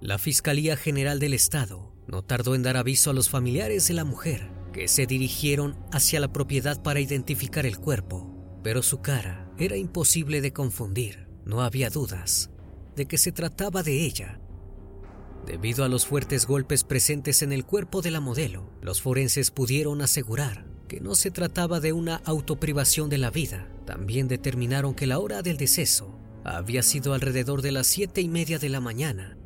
La 0.00 0.18
Fiscalía 0.18 0.76
General 0.76 1.18
del 1.18 1.34
Estado 1.34 1.92
no 2.06 2.22
tardó 2.22 2.54
en 2.54 2.62
dar 2.62 2.76
aviso 2.76 3.10
a 3.10 3.14
los 3.14 3.28
familiares 3.28 3.88
de 3.88 3.94
la 3.94 4.04
mujer, 4.04 4.50
que 4.72 4.86
se 4.86 5.06
dirigieron 5.06 5.76
hacia 5.92 6.20
la 6.20 6.32
propiedad 6.32 6.82
para 6.82 7.00
identificar 7.00 7.66
el 7.66 7.78
cuerpo, 7.78 8.60
pero 8.62 8.82
su 8.82 9.00
cara 9.00 9.50
era 9.58 9.76
imposible 9.76 10.40
de 10.40 10.52
confundir. 10.52 11.28
No 11.44 11.62
había 11.62 11.90
dudas 11.90 12.50
de 12.94 13.06
que 13.06 13.18
se 13.18 13.32
trataba 13.32 13.82
de 13.82 14.04
ella. 14.04 14.40
Debido 15.46 15.84
a 15.84 15.88
los 15.88 16.06
fuertes 16.06 16.46
golpes 16.46 16.84
presentes 16.84 17.42
en 17.42 17.52
el 17.52 17.64
cuerpo 17.64 18.02
de 18.02 18.10
la 18.12 18.20
modelo, 18.20 18.70
los 18.80 19.02
forenses 19.02 19.50
pudieron 19.50 20.02
asegurar 20.02 20.71
que 20.92 21.00
no 21.00 21.14
se 21.14 21.30
trataba 21.30 21.80
de 21.80 21.94
una 21.94 22.16
autoprivación 22.16 23.08
de 23.08 23.16
la 23.16 23.30
vida. 23.30 23.66
También 23.86 24.28
determinaron 24.28 24.94
que 24.94 25.06
la 25.06 25.20
hora 25.20 25.40
del 25.40 25.56
deceso 25.56 26.14
había 26.44 26.82
sido 26.82 27.14
alrededor 27.14 27.62
de 27.62 27.72
las 27.72 27.86
siete 27.86 28.20
y 28.20 28.28
media 28.28 28.58
de 28.58 28.68
la 28.68 28.78
mañana. 28.78 29.38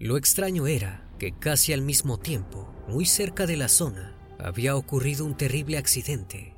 Lo 0.00 0.16
extraño 0.16 0.66
era 0.66 1.06
que 1.18 1.32
casi 1.32 1.74
al 1.74 1.82
mismo 1.82 2.18
tiempo, 2.18 2.72
muy 2.88 3.04
cerca 3.04 3.44
de 3.44 3.58
la 3.58 3.68
zona, 3.68 4.16
había 4.38 4.74
ocurrido 4.74 5.26
un 5.26 5.36
terrible 5.36 5.76
accidente. 5.76 6.54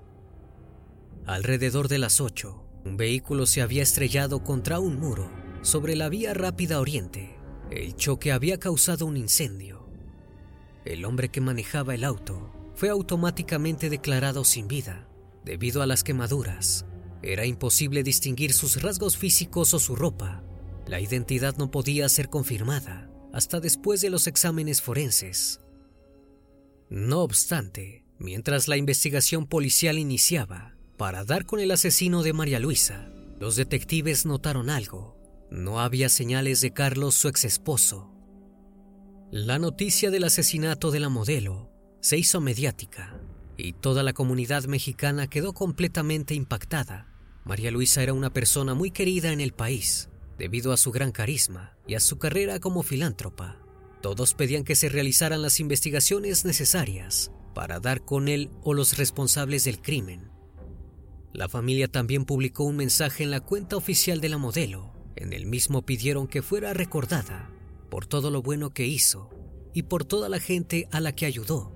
Alrededor 1.26 1.88
de 1.88 1.98
las 1.98 2.20
ocho, 2.20 2.62
un 2.84 2.96
vehículo 2.96 3.44
se 3.44 3.60
había 3.60 3.82
estrellado 3.82 4.44
contra 4.44 4.78
un 4.78 5.00
muro 5.00 5.28
sobre 5.62 5.96
la 5.96 6.08
vía 6.08 6.32
rápida 6.32 6.78
oriente. 6.78 7.34
El 7.72 7.96
choque 7.96 8.30
había 8.30 8.60
causado 8.60 9.04
un 9.04 9.16
incendio. 9.16 9.88
El 10.84 11.04
hombre 11.04 11.28
que 11.28 11.40
manejaba 11.40 11.96
el 11.96 12.04
auto 12.04 12.55
fue 12.76 12.90
automáticamente 12.90 13.88
declarado 13.88 14.45
sin 14.45 14.68
vida 14.68 15.09
debido 15.45 15.80
a 15.80 15.87
las 15.87 16.04
quemaduras. 16.04 16.85
Era 17.23 17.47
imposible 17.47 18.02
distinguir 18.02 18.52
sus 18.52 18.83
rasgos 18.83 19.16
físicos 19.16 19.73
o 19.73 19.78
su 19.78 19.97
ropa. 19.97 20.45
La 20.87 21.00
identidad 21.00 21.56
no 21.56 21.71
podía 21.71 22.09
ser 22.09 22.28
confirmada 22.28 23.11
hasta 23.33 23.61
después 23.61 24.02
de 24.02 24.11
los 24.11 24.26
exámenes 24.26 24.83
forenses. 24.83 25.61
No 26.90 27.23
obstante, 27.23 28.04
mientras 28.18 28.68
la 28.68 28.76
investigación 28.76 29.47
policial 29.47 29.99
iniciaba 29.99 30.76
para 30.99 31.25
dar 31.25 31.47
con 31.47 31.61
el 31.61 31.71
asesino 31.71 32.23
de 32.23 32.35
María 32.35 32.61
Luisa, 32.61 33.11
los 33.40 33.56
detectives 33.56 34.26
notaron 34.26 34.68
algo. 34.68 35.16
No 35.50 35.80
había 35.80 36.09
señales 36.09 36.61
de 36.61 36.73
Carlos, 36.73 37.14
su 37.14 37.28
ex 37.28 37.45
esposo. 37.45 38.12
La 39.30 39.59
noticia 39.59 40.11
del 40.11 40.25
asesinato 40.25 40.90
de 40.90 41.00
la 41.00 41.09
modelo 41.09 41.65
se 42.06 42.16
hizo 42.16 42.40
mediática 42.40 43.18
y 43.56 43.72
toda 43.72 44.04
la 44.04 44.12
comunidad 44.12 44.66
mexicana 44.66 45.26
quedó 45.26 45.54
completamente 45.54 46.34
impactada. 46.34 47.12
María 47.44 47.72
Luisa 47.72 48.00
era 48.00 48.12
una 48.12 48.32
persona 48.32 48.75
muy 48.75 48.92
querida 48.92 49.32
en 49.32 49.40
el 49.40 49.52
país 49.52 50.08
debido 50.38 50.72
a 50.72 50.76
su 50.76 50.92
gran 50.92 51.10
carisma 51.10 51.76
y 51.84 51.96
a 51.96 52.00
su 52.00 52.16
carrera 52.18 52.60
como 52.60 52.84
filántropa. 52.84 53.58
Todos 54.02 54.34
pedían 54.34 54.62
que 54.62 54.76
se 54.76 54.88
realizaran 54.88 55.42
las 55.42 55.58
investigaciones 55.58 56.44
necesarias 56.44 57.32
para 57.56 57.80
dar 57.80 58.04
con 58.04 58.28
él 58.28 58.50
o 58.62 58.72
los 58.72 58.98
responsables 58.98 59.64
del 59.64 59.82
crimen. 59.82 60.30
La 61.32 61.48
familia 61.48 61.88
también 61.88 62.25
publicó 62.25 62.62
un 62.62 62.76
mensaje 62.76 63.25
en 63.25 63.32
la 63.32 63.40
cuenta 63.40 63.75
oficial 63.75 64.20
de 64.20 64.28
la 64.28 64.38
modelo. 64.38 64.92
En 65.16 65.32
el 65.32 65.46
mismo 65.46 65.82
pidieron 65.84 66.28
que 66.28 66.42
fuera 66.42 66.72
recordada 66.72 67.50
por 67.90 68.06
todo 68.06 68.30
lo 68.30 68.42
bueno 68.42 68.70
que 68.70 68.86
hizo 68.86 69.28
y 69.75 69.82
por 69.82 70.04
toda 70.04 70.28
la 70.28 70.38
gente 70.38 70.88
a 70.92 71.00
la 71.00 71.10
que 71.10 71.26
ayudó. 71.26 71.75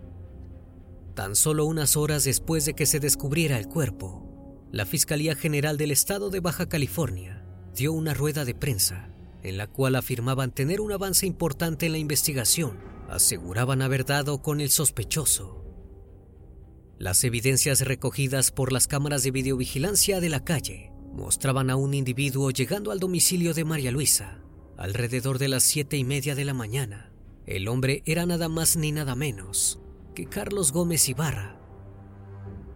Tan 1.14 1.35
solo 1.37 1.64
unas 1.64 1.97
horas 1.97 2.25
después 2.25 2.64
de 2.64 2.75
que 2.75 2.87
se 2.87 3.00
descubriera 3.00 3.59
el 3.59 3.69
cuerpo, 3.69 4.67
la 4.71 4.87
Fiscalía 4.87 5.35
General 5.35 5.76
del 5.76 5.90
Estado 5.90 6.31
de 6.31 6.40
Baja 6.40 6.69
California 6.69 7.45
dio 7.75 7.93
una 7.93 8.14
rueda 8.14 8.45
de 8.45 8.55
prensa 8.55 9.11
en 9.43 9.57
la 9.57 9.67
cual 9.67 9.97
afirmaban 9.97 10.52
tener 10.52 10.81
un 10.81 10.93
avance 10.93 11.26
importante 11.26 11.87
en 11.87 11.93
la 11.93 11.99
investigación. 11.99 12.79
Aseguraban 13.09 13.83
haber 13.83 14.05
dado 14.05 14.43
con 14.43 14.61
el 14.61 14.71
sospechoso. 14.71 15.64
Las 16.99 17.25
evidencias 17.25 17.81
recogidas 17.81 18.50
por 18.50 18.73
las 18.73 18.87
cámaras 18.87 19.23
de 19.23 19.31
videovigilancia 19.31 20.21
de 20.21 20.29
la 20.29 20.45
calle 20.45 20.93
mostraban 21.12 21.71
a 21.71 21.76
un 21.76 21.95
individuo 21.95 22.50
llegando 22.50 22.93
al 22.93 23.00
domicilio 23.00 23.55
de 23.55 23.64
María 23.64 23.90
Luisa 23.90 24.43
alrededor 24.76 25.38
de 25.38 25.49
las 25.49 25.62
siete 25.62 25.99
y 25.99 26.05
media 26.05 26.35
de 26.35 26.45
la 26.45 26.55
mañana. 26.55 27.12
El 27.47 27.69
hombre 27.69 28.02
era 28.07 28.25
nada 28.25 28.49
más 28.49 28.76
ni 28.76 28.93
nada 28.93 29.14
menos 29.14 29.79
que 30.14 30.26
Carlos 30.26 30.73
Gómez 30.73 31.09
Ibarra. 31.09 31.61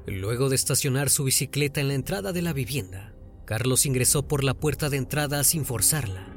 Luego 0.06 0.48
de 0.48 0.56
estacionar 0.56 1.10
su 1.10 1.24
bicicleta 1.24 1.80
en 1.80 1.88
la 1.88 1.94
entrada 1.94 2.32
de 2.32 2.42
la 2.42 2.52
vivienda, 2.52 3.14
Carlos 3.44 3.86
ingresó 3.86 4.26
por 4.26 4.44
la 4.44 4.54
puerta 4.54 4.90
de 4.90 4.96
entrada 4.96 5.42
sin 5.44 5.64
forzarla. 5.64 6.34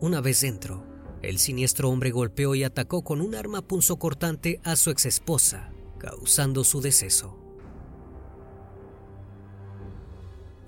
Una 0.00 0.20
vez 0.20 0.40
dentro, 0.42 0.86
el 1.22 1.38
siniestro 1.38 1.90
hombre 1.90 2.10
golpeó 2.10 2.54
y 2.54 2.62
atacó 2.62 3.02
con 3.02 3.20
un 3.20 3.34
arma 3.34 3.62
punzocortante 3.62 4.60
a 4.64 4.76
su 4.76 4.90
exesposa, 4.90 5.72
causando 5.98 6.62
su 6.62 6.80
deceso. 6.80 7.36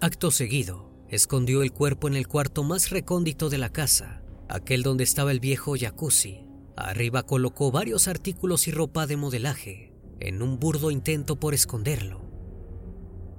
Acto 0.00 0.30
seguido, 0.30 0.90
escondió 1.08 1.62
el 1.62 1.72
cuerpo 1.72 2.08
en 2.08 2.16
el 2.16 2.26
cuarto 2.26 2.64
más 2.64 2.90
recóndito 2.90 3.50
de 3.50 3.58
la 3.58 3.70
casa, 3.70 4.22
aquel 4.48 4.82
donde 4.82 5.04
estaba 5.04 5.30
el 5.30 5.40
viejo 5.40 5.74
jacuzzi. 5.78 6.49
Arriba 6.88 7.24
colocó 7.24 7.70
varios 7.70 8.08
artículos 8.08 8.68
y 8.68 8.70
ropa 8.70 9.06
de 9.06 9.16
modelaje, 9.16 9.92
en 10.18 10.42
un 10.42 10.58
burdo 10.58 10.90
intento 10.90 11.36
por 11.36 11.54
esconderlo. 11.54 12.22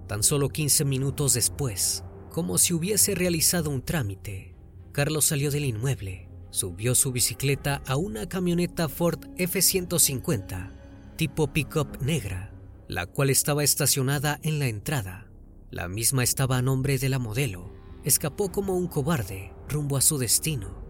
Tan 0.08 0.24
solo 0.24 0.50
15 0.50 0.86
minutos 0.86 1.34
después, 1.34 2.04
como 2.32 2.58
si 2.58 2.74
hubiese 2.74 3.16
realizado 3.16 3.70
un 3.70 3.82
trámite, 3.82 4.56
Carlos 4.92 5.26
salió 5.26 5.52
del 5.52 5.66
inmueble, 5.66 6.30
subió 6.50 6.96
su 6.96 7.12
bicicleta 7.12 7.82
a 7.88 7.96
una 7.96 8.28
camioneta 8.28 8.90
Ford 8.90 9.20
F-150 9.38 10.82
tipo 11.22 11.54
pickup 11.54 12.01
negra, 12.01 12.51
la 12.88 13.06
cual 13.06 13.30
estaba 13.30 13.64
estacionada 13.64 14.40
en 14.42 14.58
la 14.58 14.66
entrada. 14.66 15.27
La 15.70 15.88
misma 15.88 16.24
estaba 16.24 16.58
a 16.58 16.64
nombre 16.64 16.98
de 16.98 17.10
la 17.10 17.20
modelo. 17.20 17.72
Escapó 18.04 18.51
como 18.51 18.75
un 18.75 18.88
cobarde 18.88 19.54
rumbo 19.70 19.98
a 19.98 20.01
su 20.01 20.18
destino. 20.18 20.80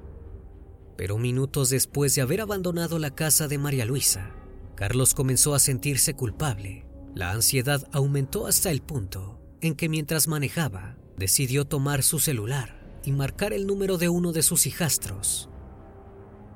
Pero 0.97 1.17
minutos 1.17 1.69
después 1.69 2.15
de 2.15 2.21
haber 2.21 2.41
abandonado 2.41 2.99
la 2.99 3.11
casa 3.11 3.47
de 3.47 3.57
María 3.57 3.85
Luisa, 3.85 4.35
Carlos 4.75 5.13
comenzó 5.13 5.55
a 5.55 5.59
sentirse 5.59 6.13
culpable. 6.15 6.85
La 7.15 7.31
ansiedad 7.31 7.87
aumentó 7.91 8.47
hasta 8.47 8.71
el 8.71 8.81
punto 8.81 9.41
en 9.61 9.75
que 9.75 9.89
mientras 9.89 10.27
manejaba, 10.27 10.97
decidió 11.17 11.65
tomar 11.65 12.03
su 12.03 12.19
celular 12.19 12.99
y 13.05 13.11
marcar 13.11 13.53
el 13.53 13.67
número 13.67 13.97
de 13.97 14.09
uno 14.09 14.31
de 14.31 14.43
sus 14.43 14.65
hijastros. 14.65 15.49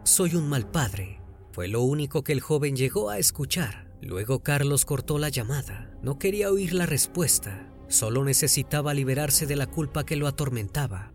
Soy 0.03 0.35
un 0.35 0.49
mal 0.49 0.69
padre, 0.69 1.21
fue 1.51 1.67
lo 1.67 1.81
único 1.81 2.23
que 2.23 2.33
el 2.33 2.41
joven 2.41 2.75
llegó 2.75 3.09
a 3.09 3.17
escuchar. 3.17 3.91
Luego 4.01 4.43
Carlos 4.43 4.85
cortó 4.85 5.17
la 5.17 5.29
llamada. 5.29 5.91
No 6.03 6.19
quería 6.19 6.51
oír 6.51 6.73
la 6.73 6.85
respuesta, 6.85 7.71
solo 7.87 8.23
necesitaba 8.23 8.93
liberarse 8.93 9.45
de 9.45 9.55
la 9.55 9.67
culpa 9.67 10.05
que 10.05 10.15
lo 10.15 10.27
atormentaba. 10.27 11.13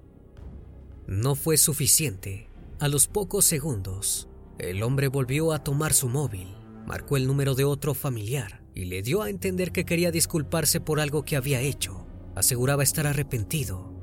No 1.06 1.34
fue 1.34 1.56
suficiente. 1.56 2.49
A 2.80 2.88
los 2.88 3.06
pocos 3.06 3.44
segundos, 3.44 4.28
el 4.58 4.82
hombre 4.82 5.08
volvió 5.08 5.52
a 5.52 5.62
tomar 5.62 5.92
su 5.92 6.08
móvil, 6.08 6.48
marcó 6.86 7.16
el 7.16 7.26
número 7.26 7.54
de 7.54 7.64
otro 7.64 7.94
familiar 7.94 8.62
y 8.74 8.86
le 8.86 9.02
dio 9.02 9.22
a 9.22 9.30
entender 9.30 9.70
que 9.70 9.84
quería 9.84 10.10
disculparse 10.10 10.80
por 10.80 10.98
algo 10.98 11.24
que 11.24 11.36
había 11.36 11.60
hecho. 11.60 12.06
Aseguraba 12.34 12.82
estar 12.82 13.06
arrepentido 13.06 14.00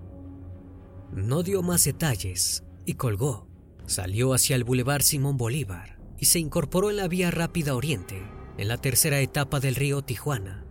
no 1.18 1.42
dio 1.42 1.62
más 1.64 1.84
detalles 1.84 2.64
y 2.86 2.94
colgó. 2.94 3.48
Salió 3.86 4.34
hacia 4.34 4.56
el 4.56 4.64
Boulevard 4.64 5.02
Simón 5.02 5.38
Bolívar 5.38 5.98
y 6.20 6.26
se 6.26 6.40
incorporó 6.40 6.90
en 6.90 6.98
la 6.98 7.08
vía 7.08 7.32
rápida 7.32 7.76
Oriente, 7.76 8.22
en 8.58 8.68
la 8.68 8.78
tercera 8.78 9.20
etapa 9.20 9.60
del 9.60 9.76
río 9.76 10.02
Tijuana. 10.02 10.66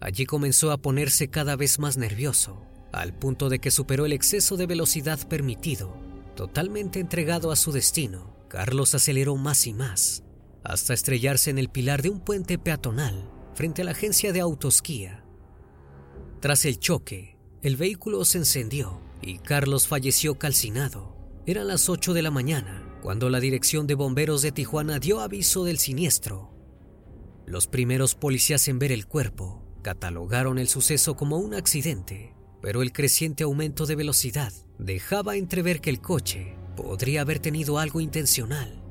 Allí 0.00 0.26
comenzó 0.26 0.70
a 0.72 0.78
ponerse 0.78 1.28
cada 1.28 1.56
vez 1.56 1.78
más 1.78 1.96
nervioso, 1.96 2.62
al 2.92 3.12
punto 3.12 3.48
de 3.48 3.58
que 3.58 3.70
superó 3.70 4.06
el 4.06 4.12
exceso 4.12 4.56
de 4.56 4.66
velocidad 4.66 5.18
permitido. 5.28 5.96
Totalmente 6.40 7.00
entregado 7.00 7.52
a 7.52 7.56
su 7.56 7.70
destino, 7.70 8.34
Carlos 8.48 8.94
aceleró 8.94 9.36
más 9.36 9.66
y 9.66 9.74
más, 9.74 10.24
hasta 10.64 10.94
estrellarse 10.94 11.50
en 11.50 11.58
el 11.58 11.68
pilar 11.68 12.00
de 12.00 12.08
un 12.08 12.18
puente 12.18 12.56
peatonal 12.56 13.30
frente 13.52 13.82
a 13.82 13.84
la 13.84 13.90
agencia 13.90 14.32
de 14.32 14.40
autosquía. 14.40 15.22
Tras 16.40 16.64
el 16.64 16.78
choque, 16.78 17.36
el 17.60 17.76
vehículo 17.76 18.24
se 18.24 18.38
encendió 18.38 19.02
y 19.20 19.36
Carlos 19.40 19.86
falleció 19.86 20.38
calcinado. 20.38 21.14
Eran 21.44 21.68
las 21.68 21.90
8 21.90 22.14
de 22.14 22.22
la 22.22 22.30
mañana 22.30 22.90
cuando 23.02 23.28
la 23.28 23.38
Dirección 23.38 23.86
de 23.86 23.96
Bomberos 23.96 24.40
de 24.40 24.50
Tijuana 24.50 24.98
dio 24.98 25.20
aviso 25.20 25.64
del 25.64 25.76
siniestro. 25.76 26.54
Los 27.44 27.66
primeros 27.66 28.14
policías 28.14 28.66
en 28.68 28.78
ver 28.78 28.92
el 28.92 29.06
cuerpo 29.06 29.62
catalogaron 29.82 30.58
el 30.58 30.68
suceso 30.68 31.16
como 31.16 31.36
un 31.36 31.52
accidente, 31.52 32.34
pero 32.62 32.80
el 32.80 32.92
creciente 32.94 33.44
aumento 33.44 33.84
de 33.84 33.96
velocidad 33.96 34.54
dejaba 34.84 35.36
entrever 35.36 35.80
que 35.80 35.90
el 35.90 36.00
coche 36.00 36.56
podría 36.76 37.20
haber 37.20 37.38
tenido 37.38 37.78
algo 37.78 38.00
intencional. 38.00 38.82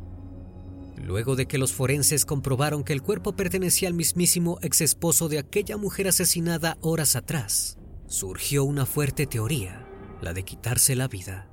Luego 0.97 1.35
de 1.35 1.47
que 1.47 1.57
los 1.57 1.73
forenses 1.73 2.25
comprobaron 2.25 2.83
que 2.83 2.93
el 2.93 3.01
cuerpo 3.01 3.35
pertenecía 3.35 3.87
al 3.87 3.93
mismísimo 3.93 4.59
ex 4.61 4.81
esposo 4.81 5.29
de 5.29 5.39
aquella 5.39 5.77
mujer 5.77 6.07
asesinada 6.07 6.77
horas 6.81 7.15
atrás, 7.15 7.77
surgió 8.07 8.63
una 8.63 8.85
fuerte 8.85 9.25
teoría 9.25 9.85
la 10.21 10.33
de 10.33 10.43
quitarse 10.43 10.95
la 10.95 11.07
vida. 11.07 11.49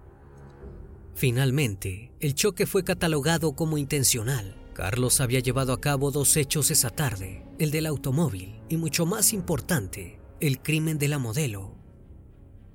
Finalmente, 1.15 2.13
el 2.21 2.35
choque 2.35 2.67
fue 2.67 2.85
catalogado 2.85 3.55
como 3.55 3.79
intencional. 3.79 4.57
Carlos 4.75 5.21
había 5.21 5.41
llevado 5.41 5.73
a 5.73 5.81
cabo 5.81 6.11
dos 6.11 6.37
hechos 6.37 6.71
esa 6.71 6.91
tarde, 6.91 7.47
el 7.59 7.71
del 7.71 7.87
automóvil 7.87 8.61
y 8.69 8.77
mucho 8.77 9.07
más 9.07 9.33
importante, 9.33 10.19
el 10.41 10.61
crimen 10.61 10.99
de 10.99 11.09
la 11.09 11.19
modelo. 11.19 11.86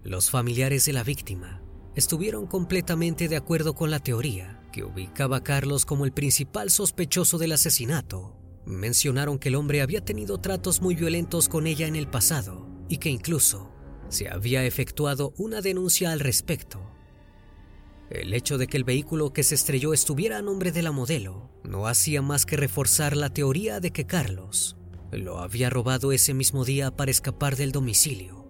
Los 0.04 0.32
familiares 0.32 0.86
de 0.86 0.94
la 0.94 1.04
víctima 1.04 1.62
estuvieron 1.96 2.48
completamente 2.48 3.28
de 3.28 3.36
acuerdo 3.36 3.76
con 3.76 3.92
la 3.92 4.00
teoría 4.00 4.60
que 4.72 4.84
ubicaba 4.84 5.38
a 5.38 5.44
Carlos 5.44 5.86
como 5.86 6.06
el 6.06 6.12
principal 6.12 6.72
sospechoso 6.72 7.38
del 7.38 7.52
asesinato. 7.52 8.36
Mencionaron 8.66 9.38
que 9.38 9.50
el 9.50 9.56
hombre 9.56 9.82
había 9.82 10.04
tenido 10.04 10.40
tratos 10.40 10.82
muy 10.82 10.96
violentos 10.96 11.48
con 11.48 11.68
ella 11.68 11.86
en 11.86 11.96
el 11.96 12.08
pasado 12.08 12.68
y 12.90 12.98
que 12.98 13.10
incluso 13.10 13.72
se 14.10 14.28
había 14.28 14.66
efectuado 14.66 15.34
una 15.38 15.62
denuncia 15.62 16.12
al 16.12 16.20
respecto. 16.20 16.82
El 18.10 18.34
hecho 18.34 18.58
de 18.58 18.66
que 18.66 18.78
el 18.78 18.84
vehículo 18.84 19.34
que 19.34 19.44
se 19.44 19.54
estrelló 19.54 19.94
estuviera 19.94 20.40
a 20.40 20.42
nombre 20.42 20.72
de 20.72 20.82
la 20.82 20.92
modelo 20.92 21.52
no 21.64 21.86
hacía 21.86 22.24
más 22.24 22.48
que 22.48 22.58
reforzar 22.58 23.16
la 23.16 23.30
teoría 23.30 23.80
de 23.80 23.92
que 23.92 24.08
Carlos 24.08 24.78
lo 25.12 25.40
había 25.40 25.70
robado 25.70 26.12
ese 26.12 26.34
mismo 26.34 26.66
día 26.66 26.90
para 26.90 27.12
escapar 27.12 27.56
del 27.56 27.72
domicilio. 27.72 28.41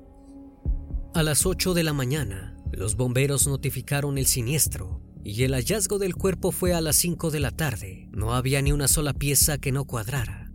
A 1.13 1.23
las 1.23 1.45
8 1.45 1.73
de 1.73 1.83
la 1.83 1.91
mañana, 1.91 2.55
los 2.71 2.95
bomberos 2.95 3.45
notificaron 3.45 4.17
el 4.17 4.27
siniestro 4.27 5.01
y 5.25 5.43
el 5.43 5.53
hallazgo 5.53 5.99
del 5.99 6.15
cuerpo 6.15 6.53
fue 6.53 6.73
a 6.73 6.79
las 6.79 6.95
5 6.95 7.31
de 7.31 7.41
la 7.41 7.51
tarde. 7.51 8.07
No 8.13 8.33
había 8.33 8.61
ni 8.61 8.71
una 8.71 8.87
sola 8.87 9.13
pieza 9.13 9.57
que 9.57 9.73
no 9.73 9.83
cuadrara. 9.83 10.53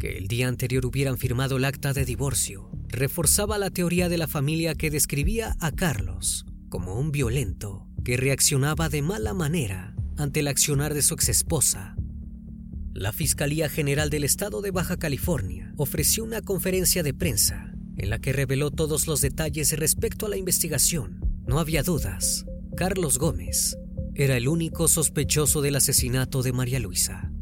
Que 0.00 0.16
el 0.16 0.26
día 0.26 0.48
anterior 0.48 0.86
hubieran 0.86 1.18
firmado 1.18 1.58
el 1.58 1.66
acta 1.66 1.92
de 1.92 2.06
divorcio 2.06 2.70
reforzaba 2.88 3.58
la 3.58 3.68
teoría 3.68 4.08
de 4.08 4.16
la 4.16 4.26
familia 4.26 4.74
que 4.74 4.90
describía 4.90 5.54
a 5.60 5.70
Carlos 5.70 6.46
como 6.70 6.98
un 6.98 7.12
violento 7.12 7.86
que 8.06 8.16
reaccionaba 8.16 8.88
de 8.88 9.02
mala 9.02 9.34
manera 9.34 9.94
ante 10.16 10.40
el 10.40 10.48
accionar 10.48 10.94
de 10.94 11.02
su 11.02 11.12
exesposa. 11.12 11.94
La 12.94 13.12
Fiscalía 13.12 13.68
General 13.68 14.08
del 14.08 14.24
Estado 14.24 14.62
de 14.62 14.70
Baja 14.70 14.96
California 14.96 15.74
ofreció 15.76 16.24
una 16.24 16.40
conferencia 16.40 17.02
de 17.02 17.12
prensa 17.12 17.74
en 17.98 18.10
la 18.10 18.20
que 18.20 18.32
reveló 18.32 18.70
todos 18.70 19.06
los 19.06 19.20
detalles 19.20 19.76
respecto 19.78 20.26
a 20.26 20.28
la 20.28 20.36
investigación. 20.36 21.20
No 21.46 21.58
había 21.58 21.82
dudas. 21.82 22.46
Carlos 22.76 23.18
Gómez 23.18 23.76
era 24.14 24.36
el 24.36 24.48
único 24.48 24.88
sospechoso 24.88 25.62
del 25.62 25.76
asesinato 25.76 26.42
de 26.42 26.52
María 26.52 26.78
Luisa. 26.78 27.32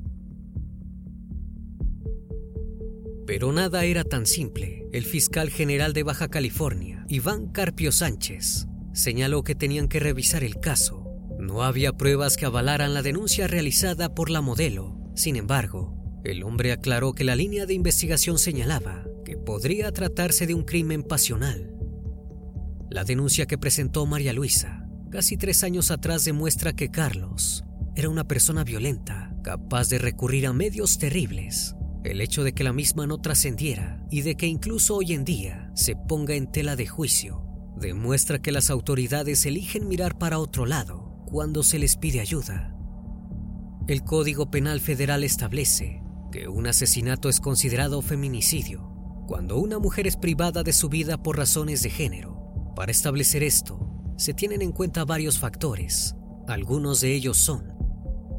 Pero 3.27 3.53
nada 3.53 3.85
era 3.85 4.05
tan 4.05 4.25
simple. 4.25 4.87
El 4.93 5.05
fiscal 5.05 5.51
general 5.51 5.93
de 5.93 6.05
Baja 6.05 6.29
California, 6.29 7.05
Iván 7.09 7.49
Carpio 7.49 7.93
Sánchez, 7.93 8.67
señaló 8.93 9.43
que 9.43 9.55
tenían 9.55 9.89
que 9.89 10.01
revisar 10.01 10.43
el 10.43 10.59
caso. 10.59 11.05
No 11.39 11.63
había 11.63 11.93
pruebas 11.93 12.37
que 12.37 12.47
avalaran 12.47 12.95
la 12.95 13.03
denuncia 13.03 13.47
realizada 13.47 14.15
por 14.15 14.31
la 14.31 14.41
modelo. 14.41 14.97
Sin 15.15 15.37
embargo, 15.37 15.95
el 16.25 16.45
hombre 16.45 16.73
aclaró 16.73 17.13
que 17.13 17.25
la 17.25 17.37
línea 17.37 17.67
de 17.67 17.75
investigación 17.75 18.39
señalaba 18.39 19.07
que 19.27 19.37
podría 19.37 19.91
tratarse 19.91 20.47
de 20.47 20.55
un 20.55 20.63
crimen 20.63 21.03
pasional. 21.03 21.75
La 22.89 23.03
denuncia 23.03 23.47
que 23.47 23.59
presentó 23.59 24.07
María 24.07 24.33
Luisa 24.33 24.89
casi 25.11 25.37
tres 25.37 25.65
años 25.65 25.91
atrás 25.91 26.25
demuestra 26.25 26.75
que 26.75 26.93
Carlos 26.93 27.65
era 27.97 28.09
una 28.09 28.23
persona 28.23 28.63
violenta, 28.63 29.37
capaz 29.43 29.89
de 29.89 29.99
recurrir 29.99 30.47
a 30.47 30.53
medios 30.53 30.99
terribles 30.99 31.75
el 32.05 32.21
hecho 32.21 32.45
de 32.45 32.53
que 32.53 32.63
la 32.63 32.73
misma 32.73 33.09
no 33.09 33.19
trascendiera 33.19 34.07
y 34.13 34.21
de 34.21 34.37
que 34.37 34.47
incluso 34.47 34.95
hoy 34.95 35.13
en 35.13 35.25
día 35.25 35.73
se 35.75 35.97
ponga 35.97 36.37
en 36.37 36.47
tela 36.47 36.77
de 36.77 36.87
juicio 36.87 37.43
demuestra 37.77 38.41
que 38.41 38.53
las 38.53 38.71
autoridades 38.71 39.45
eligen 39.45 39.89
mirar 39.89 40.19
para 40.19 40.39
otro 40.39 40.67
lado 40.67 41.25
cuando 41.27 41.65
se 41.65 41.81
les 41.81 41.97
pide 41.97 42.21
ayuda. 42.21 42.77
El 43.89 44.05
Código 44.05 44.53
Penal 44.53 44.81
Federal 44.81 45.25
establece 45.25 46.01
que 46.31 46.47
un 46.47 46.69
asesinato 46.69 47.29
es 47.29 47.41
considerado 47.41 48.03
feminicidio 48.03 48.96
cuando 49.27 49.59
una 49.59 49.79
mujer 49.79 50.07
es 50.07 50.17
privada 50.17 50.63
de 50.63 50.73
su 50.73 50.89
vida 50.89 51.23
por 51.23 51.37
razones 51.37 51.83
de 51.83 51.91
género. 51.91 52.73
Para 52.75 52.93
establecer 52.93 53.43
esto, 53.43 53.79
se 54.17 54.35
tienen 54.35 54.63
en 54.63 54.73
cuenta 54.73 55.05
varios 55.05 55.39
factores. 55.39 56.15
Algunos 56.47 57.01
de 57.01 57.15
ellos 57.15 57.37
son 57.37 57.77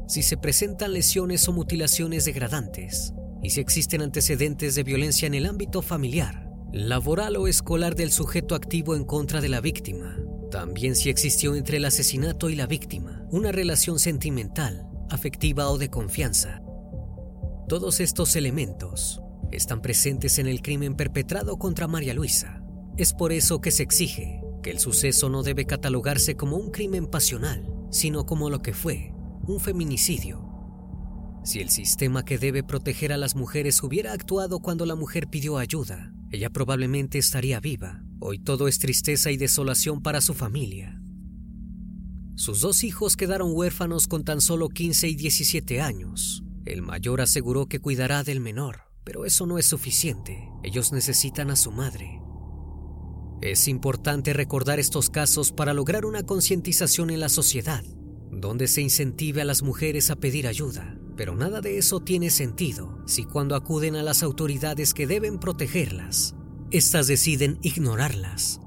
si 0.08 0.22
se 0.22 0.38
presentan 0.38 0.94
lesiones 0.94 1.46
o 1.48 1.52
mutilaciones 1.52 2.24
degradantes, 2.24 3.12
y 3.42 3.50
si 3.50 3.60
existen 3.60 4.00
antecedentes 4.00 4.74
de 4.74 4.82
violencia 4.82 5.26
en 5.26 5.34
el 5.34 5.44
ámbito 5.44 5.82
familiar, 5.82 6.50
laboral 6.72 7.36
o 7.36 7.46
escolar 7.46 7.94
del 7.94 8.10
sujeto 8.10 8.54
activo 8.54 8.96
en 8.96 9.04
contra 9.04 9.42
de 9.42 9.50
la 9.50 9.60
víctima. 9.60 10.16
También 10.50 10.96
si 10.96 11.10
existió 11.10 11.54
entre 11.54 11.76
el 11.76 11.84
asesinato 11.84 12.48
y 12.48 12.56
la 12.56 12.66
víctima 12.66 13.26
una 13.30 13.52
relación 13.52 13.98
sentimental, 13.98 14.88
afectiva 15.10 15.68
o 15.68 15.76
de 15.76 15.90
confianza. 15.90 16.62
Todos 17.68 18.00
estos 18.00 18.34
elementos 18.34 19.20
están 19.52 19.80
presentes 19.80 20.38
en 20.38 20.46
el 20.46 20.62
crimen 20.62 20.94
perpetrado 20.94 21.58
contra 21.58 21.88
María 21.88 22.14
Luisa. 22.14 22.62
Es 22.96 23.12
por 23.12 23.32
eso 23.32 23.60
que 23.60 23.70
se 23.70 23.82
exige 23.82 24.40
que 24.62 24.70
el 24.70 24.78
suceso 24.78 25.28
no 25.28 25.42
debe 25.42 25.66
catalogarse 25.66 26.36
como 26.36 26.56
un 26.56 26.70
crimen 26.70 27.06
pasional, 27.06 27.66
sino 27.90 28.26
como 28.26 28.50
lo 28.50 28.60
que 28.60 28.74
fue, 28.74 29.12
un 29.46 29.60
feminicidio 29.60 30.48
si 31.48 31.60
el 31.60 31.70
sistema 31.70 32.26
que 32.26 32.36
debe 32.36 32.62
proteger 32.62 33.10
a 33.10 33.16
las 33.16 33.34
mujeres 33.34 33.82
hubiera 33.82 34.12
actuado 34.12 34.60
cuando 34.60 34.84
la 34.84 34.94
mujer 34.94 35.28
pidió 35.28 35.56
ayuda, 35.56 36.12
ella 36.30 36.50
probablemente 36.50 37.16
estaría 37.16 37.58
viva. 37.58 38.02
Hoy 38.20 38.38
todo 38.38 38.68
es 38.68 38.78
tristeza 38.78 39.30
y 39.30 39.38
desolación 39.38 40.02
para 40.02 40.20
su 40.20 40.34
familia. 40.34 41.00
Sus 42.34 42.60
dos 42.60 42.84
hijos 42.84 43.16
quedaron 43.16 43.52
huérfanos 43.54 44.08
con 44.08 44.24
tan 44.24 44.42
solo 44.42 44.68
15 44.68 45.08
y 45.08 45.14
17 45.14 45.80
años. 45.80 46.44
El 46.66 46.82
mayor 46.82 47.22
aseguró 47.22 47.64
que 47.64 47.80
cuidará 47.80 48.24
del 48.24 48.40
menor, 48.40 48.82
pero 49.08 49.24
eso 49.24 49.46
no 49.46 49.56
es 49.56 49.64
suficiente. 49.64 50.50
Ellos 50.62 50.92
necesitan 50.92 51.50
a 51.50 51.56
su 51.56 51.72
madre. 51.72 52.20
Es 53.40 53.66
importante 53.66 54.34
recordar 54.34 54.78
estos 54.78 55.08
casos 55.08 55.50
para 55.50 55.72
lograr 55.72 56.04
una 56.04 56.24
concientización 56.24 57.08
en 57.08 57.20
la 57.20 57.30
sociedad, 57.30 57.82
donde 58.30 58.68
se 58.68 58.82
incentive 58.82 59.40
a 59.40 59.46
las 59.46 59.62
mujeres 59.62 60.10
a 60.10 60.16
pedir 60.16 60.46
ayuda. 60.46 60.98
Pero 61.16 61.34
nada 61.34 61.62
de 61.62 61.78
eso 61.78 62.00
tiene 62.00 62.28
sentido 62.28 63.02
si 63.06 63.24
cuando 63.24 63.56
acuden 63.56 63.96
a 63.96 64.02
las 64.02 64.22
autoridades 64.22 64.92
que 64.92 65.06
deben 65.06 65.40
protegerlas, 65.40 66.34
éstas 66.70 67.06
deciden 67.06 67.58
ignorarlas. 67.62 68.60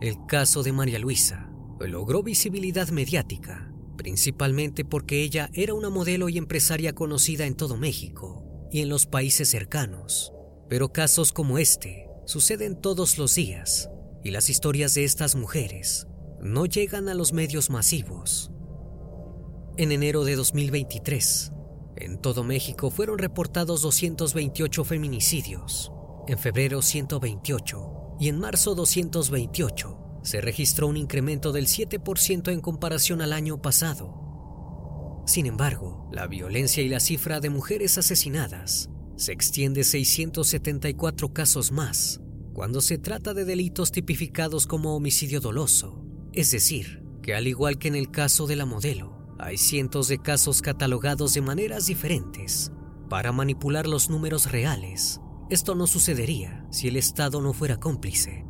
El 0.00 0.16
caso 0.26 0.64
de 0.64 0.72
María 0.72 0.98
Luisa 0.98 1.48
logró 1.78 2.24
visibilidad 2.24 2.88
mediática, 2.88 3.72
principalmente 3.96 4.84
porque 4.84 5.22
ella 5.22 5.48
era 5.52 5.74
una 5.74 5.90
modelo 5.90 6.28
y 6.28 6.38
empresaria 6.38 6.92
conocida 6.92 7.46
en 7.46 7.54
todo 7.54 7.76
México 7.76 8.48
y 8.72 8.80
en 8.80 8.88
los 8.88 9.06
países 9.06 9.48
cercanos. 9.50 10.32
Pero 10.68 10.92
casos 10.92 11.32
como 11.32 11.58
este 11.58 12.08
suceden 12.24 12.80
todos 12.80 13.18
los 13.18 13.34
días 13.34 13.90
y 14.24 14.30
las 14.30 14.48
historias 14.48 14.94
de 14.94 15.04
estas 15.04 15.34
mujeres 15.34 16.06
no 16.40 16.66
llegan 16.66 17.08
a 17.08 17.14
los 17.14 17.32
medios 17.32 17.70
masivos. 17.70 18.50
En 19.76 19.92
enero 19.92 20.24
de 20.24 20.36
2023, 20.36 21.52
en 21.96 22.18
todo 22.18 22.42
México 22.44 22.90
fueron 22.90 23.18
reportados 23.18 23.82
228 23.82 24.84
feminicidios, 24.84 25.92
en 26.26 26.38
febrero 26.38 26.82
128 26.82 28.16
y 28.18 28.28
en 28.28 28.38
marzo 28.38 28.74
228. 28.74 29.98
Se 30.22 30.40
registró 30.40 30.88
un 30.88 30.96
incremento 30.96 31.52
del 31.52 31.66
7% 31.66 32.52
en 32.52 32.60
comparación 32.60 33.20
al 33.20 33.32
año 33.32 33.60
pasado. 33.60 34.21
Sin 35.26 35.46
embargo, 35.46 36.08
la 36.12 36.26
violencia 36.26 36.82
y 36.82 36.88
la 36.88 37.00
cifra 37.00 37.40
de 37.40 37.50
mujeres 37.50 37.96
asesinadas 37.98 38.90
se 39.16 39.32
extiende 39.32 39.84
674 39.84 41.32
casos 41.32 41.70
más 41.70 42.20
cuando 42.52 42.80
se 42.80 42.98
trata 42.98 43.32
de 43.34 43.44
delitos 43.44 43.92
tipificados 43.92 44.66
como 44.66 44.94
homicidio 44.94 45.40
doloso, 45.40 46.04
es 46.32 46.50
decir, 46.50 47.02
que 47.22 47.34
al 47.34 47.46
igual 47.46 47.78
que 47.78 47.88
en 47.88 47.94
el 47.94 48.10
caso 48.10 48.46
de 48.46 48.56
la 48.56 48.66
modelo, 48.66 49.34
hay 49.38 49.56
cientos 49.56 50.08
de 50.08 50.18
casos 50.18 50.60
catalogados 50.60 51.34
de 51.34 51.40
maneras 51.40 51.86
diferentes 51.86 52.72
para 53.08 53.32
manipular 53.32 53.86
los 53.86 54.10
números 54.10 54.50
reales. 54.50 55.20
Esto 55.50 55.74
no 55.74 55.86
sucedería 55.86 56.66
si 56.70 56.88
el 56.88 56.96
Estado 56.96 57.40
no 57.40 57.52
fuera 57.52 57.78
cómplice. 57.78 58.44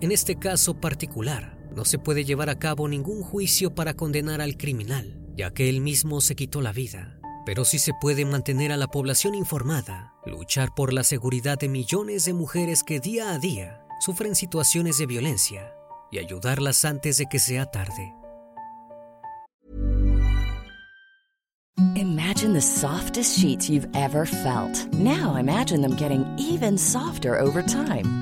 En 0.00 0.12
este 0.12 0.36
caso 0.36 0.80
particular, 0.80 1.58
no 1.74 1.84
se 1.84 1.98
puede 1.98 2.24
llevar 2.24 2.50
a 2.50 2.58
cabo 2.58 2.88
ningún 2.88 3.22
juicio 3.22 3.74
para 3.74 3.94
condenar 3.94 4.40
al 4.40 4.56
criminal, 4.56 5.21
ya 5.36 5.52
que 5.52 5.68
él 5.68 5.80
mismo 5.80 6.20
se 6.20 6.36
quitó 6.36 6.60
la 6.60 6.72
vida. 6.72 7.18
Pero 7.44 7.64
sí 7.64 7.78
se 7.78 7.92
puede 8.00 8.24
mantener 8.24 8.72
a 8.72 8.76
la 8.76 8.86
población 8.86 9.34
informada, 9.34 10.14
luchar 10.26 10.74
por 10.74 10.92
la 10.92 11.02
seguridad 11.02 11.58
de 11.58 11.68
millones 11.68 12.24
de 12.24 12.32
mujeres 12.32 12.82
que 12.82 13.00
día 13.00 13.32
a 13.32 13.38
día 13.38 13.80
sufren 14.00 14.34
situaciones 14.34 14.98
de 14.98 15.06
violencia 15.06 15.74
y 16.10 16.18
ayudarlas 16.18 16.84
antes 16.84 17.18
de 17.18 17.26
que 17.26 17.38
sea 17.38 17.66
tarde. 17.66 18.14
Imagine 21.96 22.52
the 22.54 22.60
softest 22.60 23.38
sheets 23.38 23.68
you've 23.68 23.88
ever 23.94 24.26
felt. 24.26 24.92
Now 24.92 25.36
imagine 25.36 25.80
them 25.80 25.96
getting 25.96 26.24
even 26.38 26.78
softer 26.78 27.38
over 27.38 27.62
time. 27.62 28.21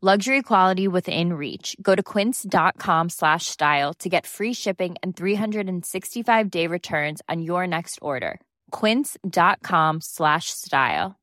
Luxury 0.00 0.42
quality 0.42 0.86
within 0.86 1.32
reach. 1.32 1.76
Go 1.82 1.96
to 1.96 2.04
quince.com 2.04 3.08
slash 3.08 3.46
style 3.46 3.92
to 3.94 4.08
get 4.08 4.28
free 4.28 4.52
shipping 4.52 4.94
and 5.02 5.16
365 5.16 6.50
day 6.52 6.68
returns 6.68 7.20
on 7.28 7.42
your 7.42 7.66
next 7.66 7.98
order. 8.00 8.40
Quince.com 8.70 9.98
slash 10.00 10.50
style. 10.50 11.16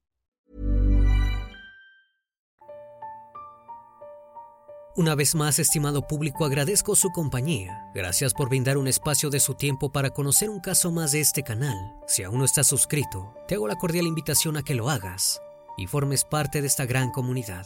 Una 4.97 5.15
vez 5.15 5.35
más, 5.35 5.57
estimado 5.59 6.05
público, 6.05 6.43
agradezco 6.43 6.95
su 6.95 7.11
compañía. 7.11 7.81
Gracias 7.93 8.33
por 8.33 8.49
brindar 8.49 8.77
un 8.77 8.89
espacio 8.89 9.29
de 9.29 9.39
su 9.39 9.53
tiempo 9.53 9.93
para 9.93 10.09
conocer 10.09 10.49
un 10.49 10.59
caso 10.59 10.91
más 10.91 11.13
de 11.13 11.21
este 11.21 11.43
canal. 11.43 11.77
Si 12.07 12.23
aún 12.23 12.39
no 12.39 12.45
estás 12.45 12.67
suscrito, 12.67 13.33
te 13.47 13.55
hago 13.55 13.69
la 13.69 13.75
cordial 13.75 14.05
invitación 14.05 14.57
a 14.57 14.63
que 14.63 14.75
lo 14.75 14.89
hagas 14.89 15.41
y 15.77 15.87
formes 15.87 16.25
parte 16.25 16.59
de 16.59 16.67
esta 16.67 16.85
gran 16.85 17.11
comunidad. 17.11 17.65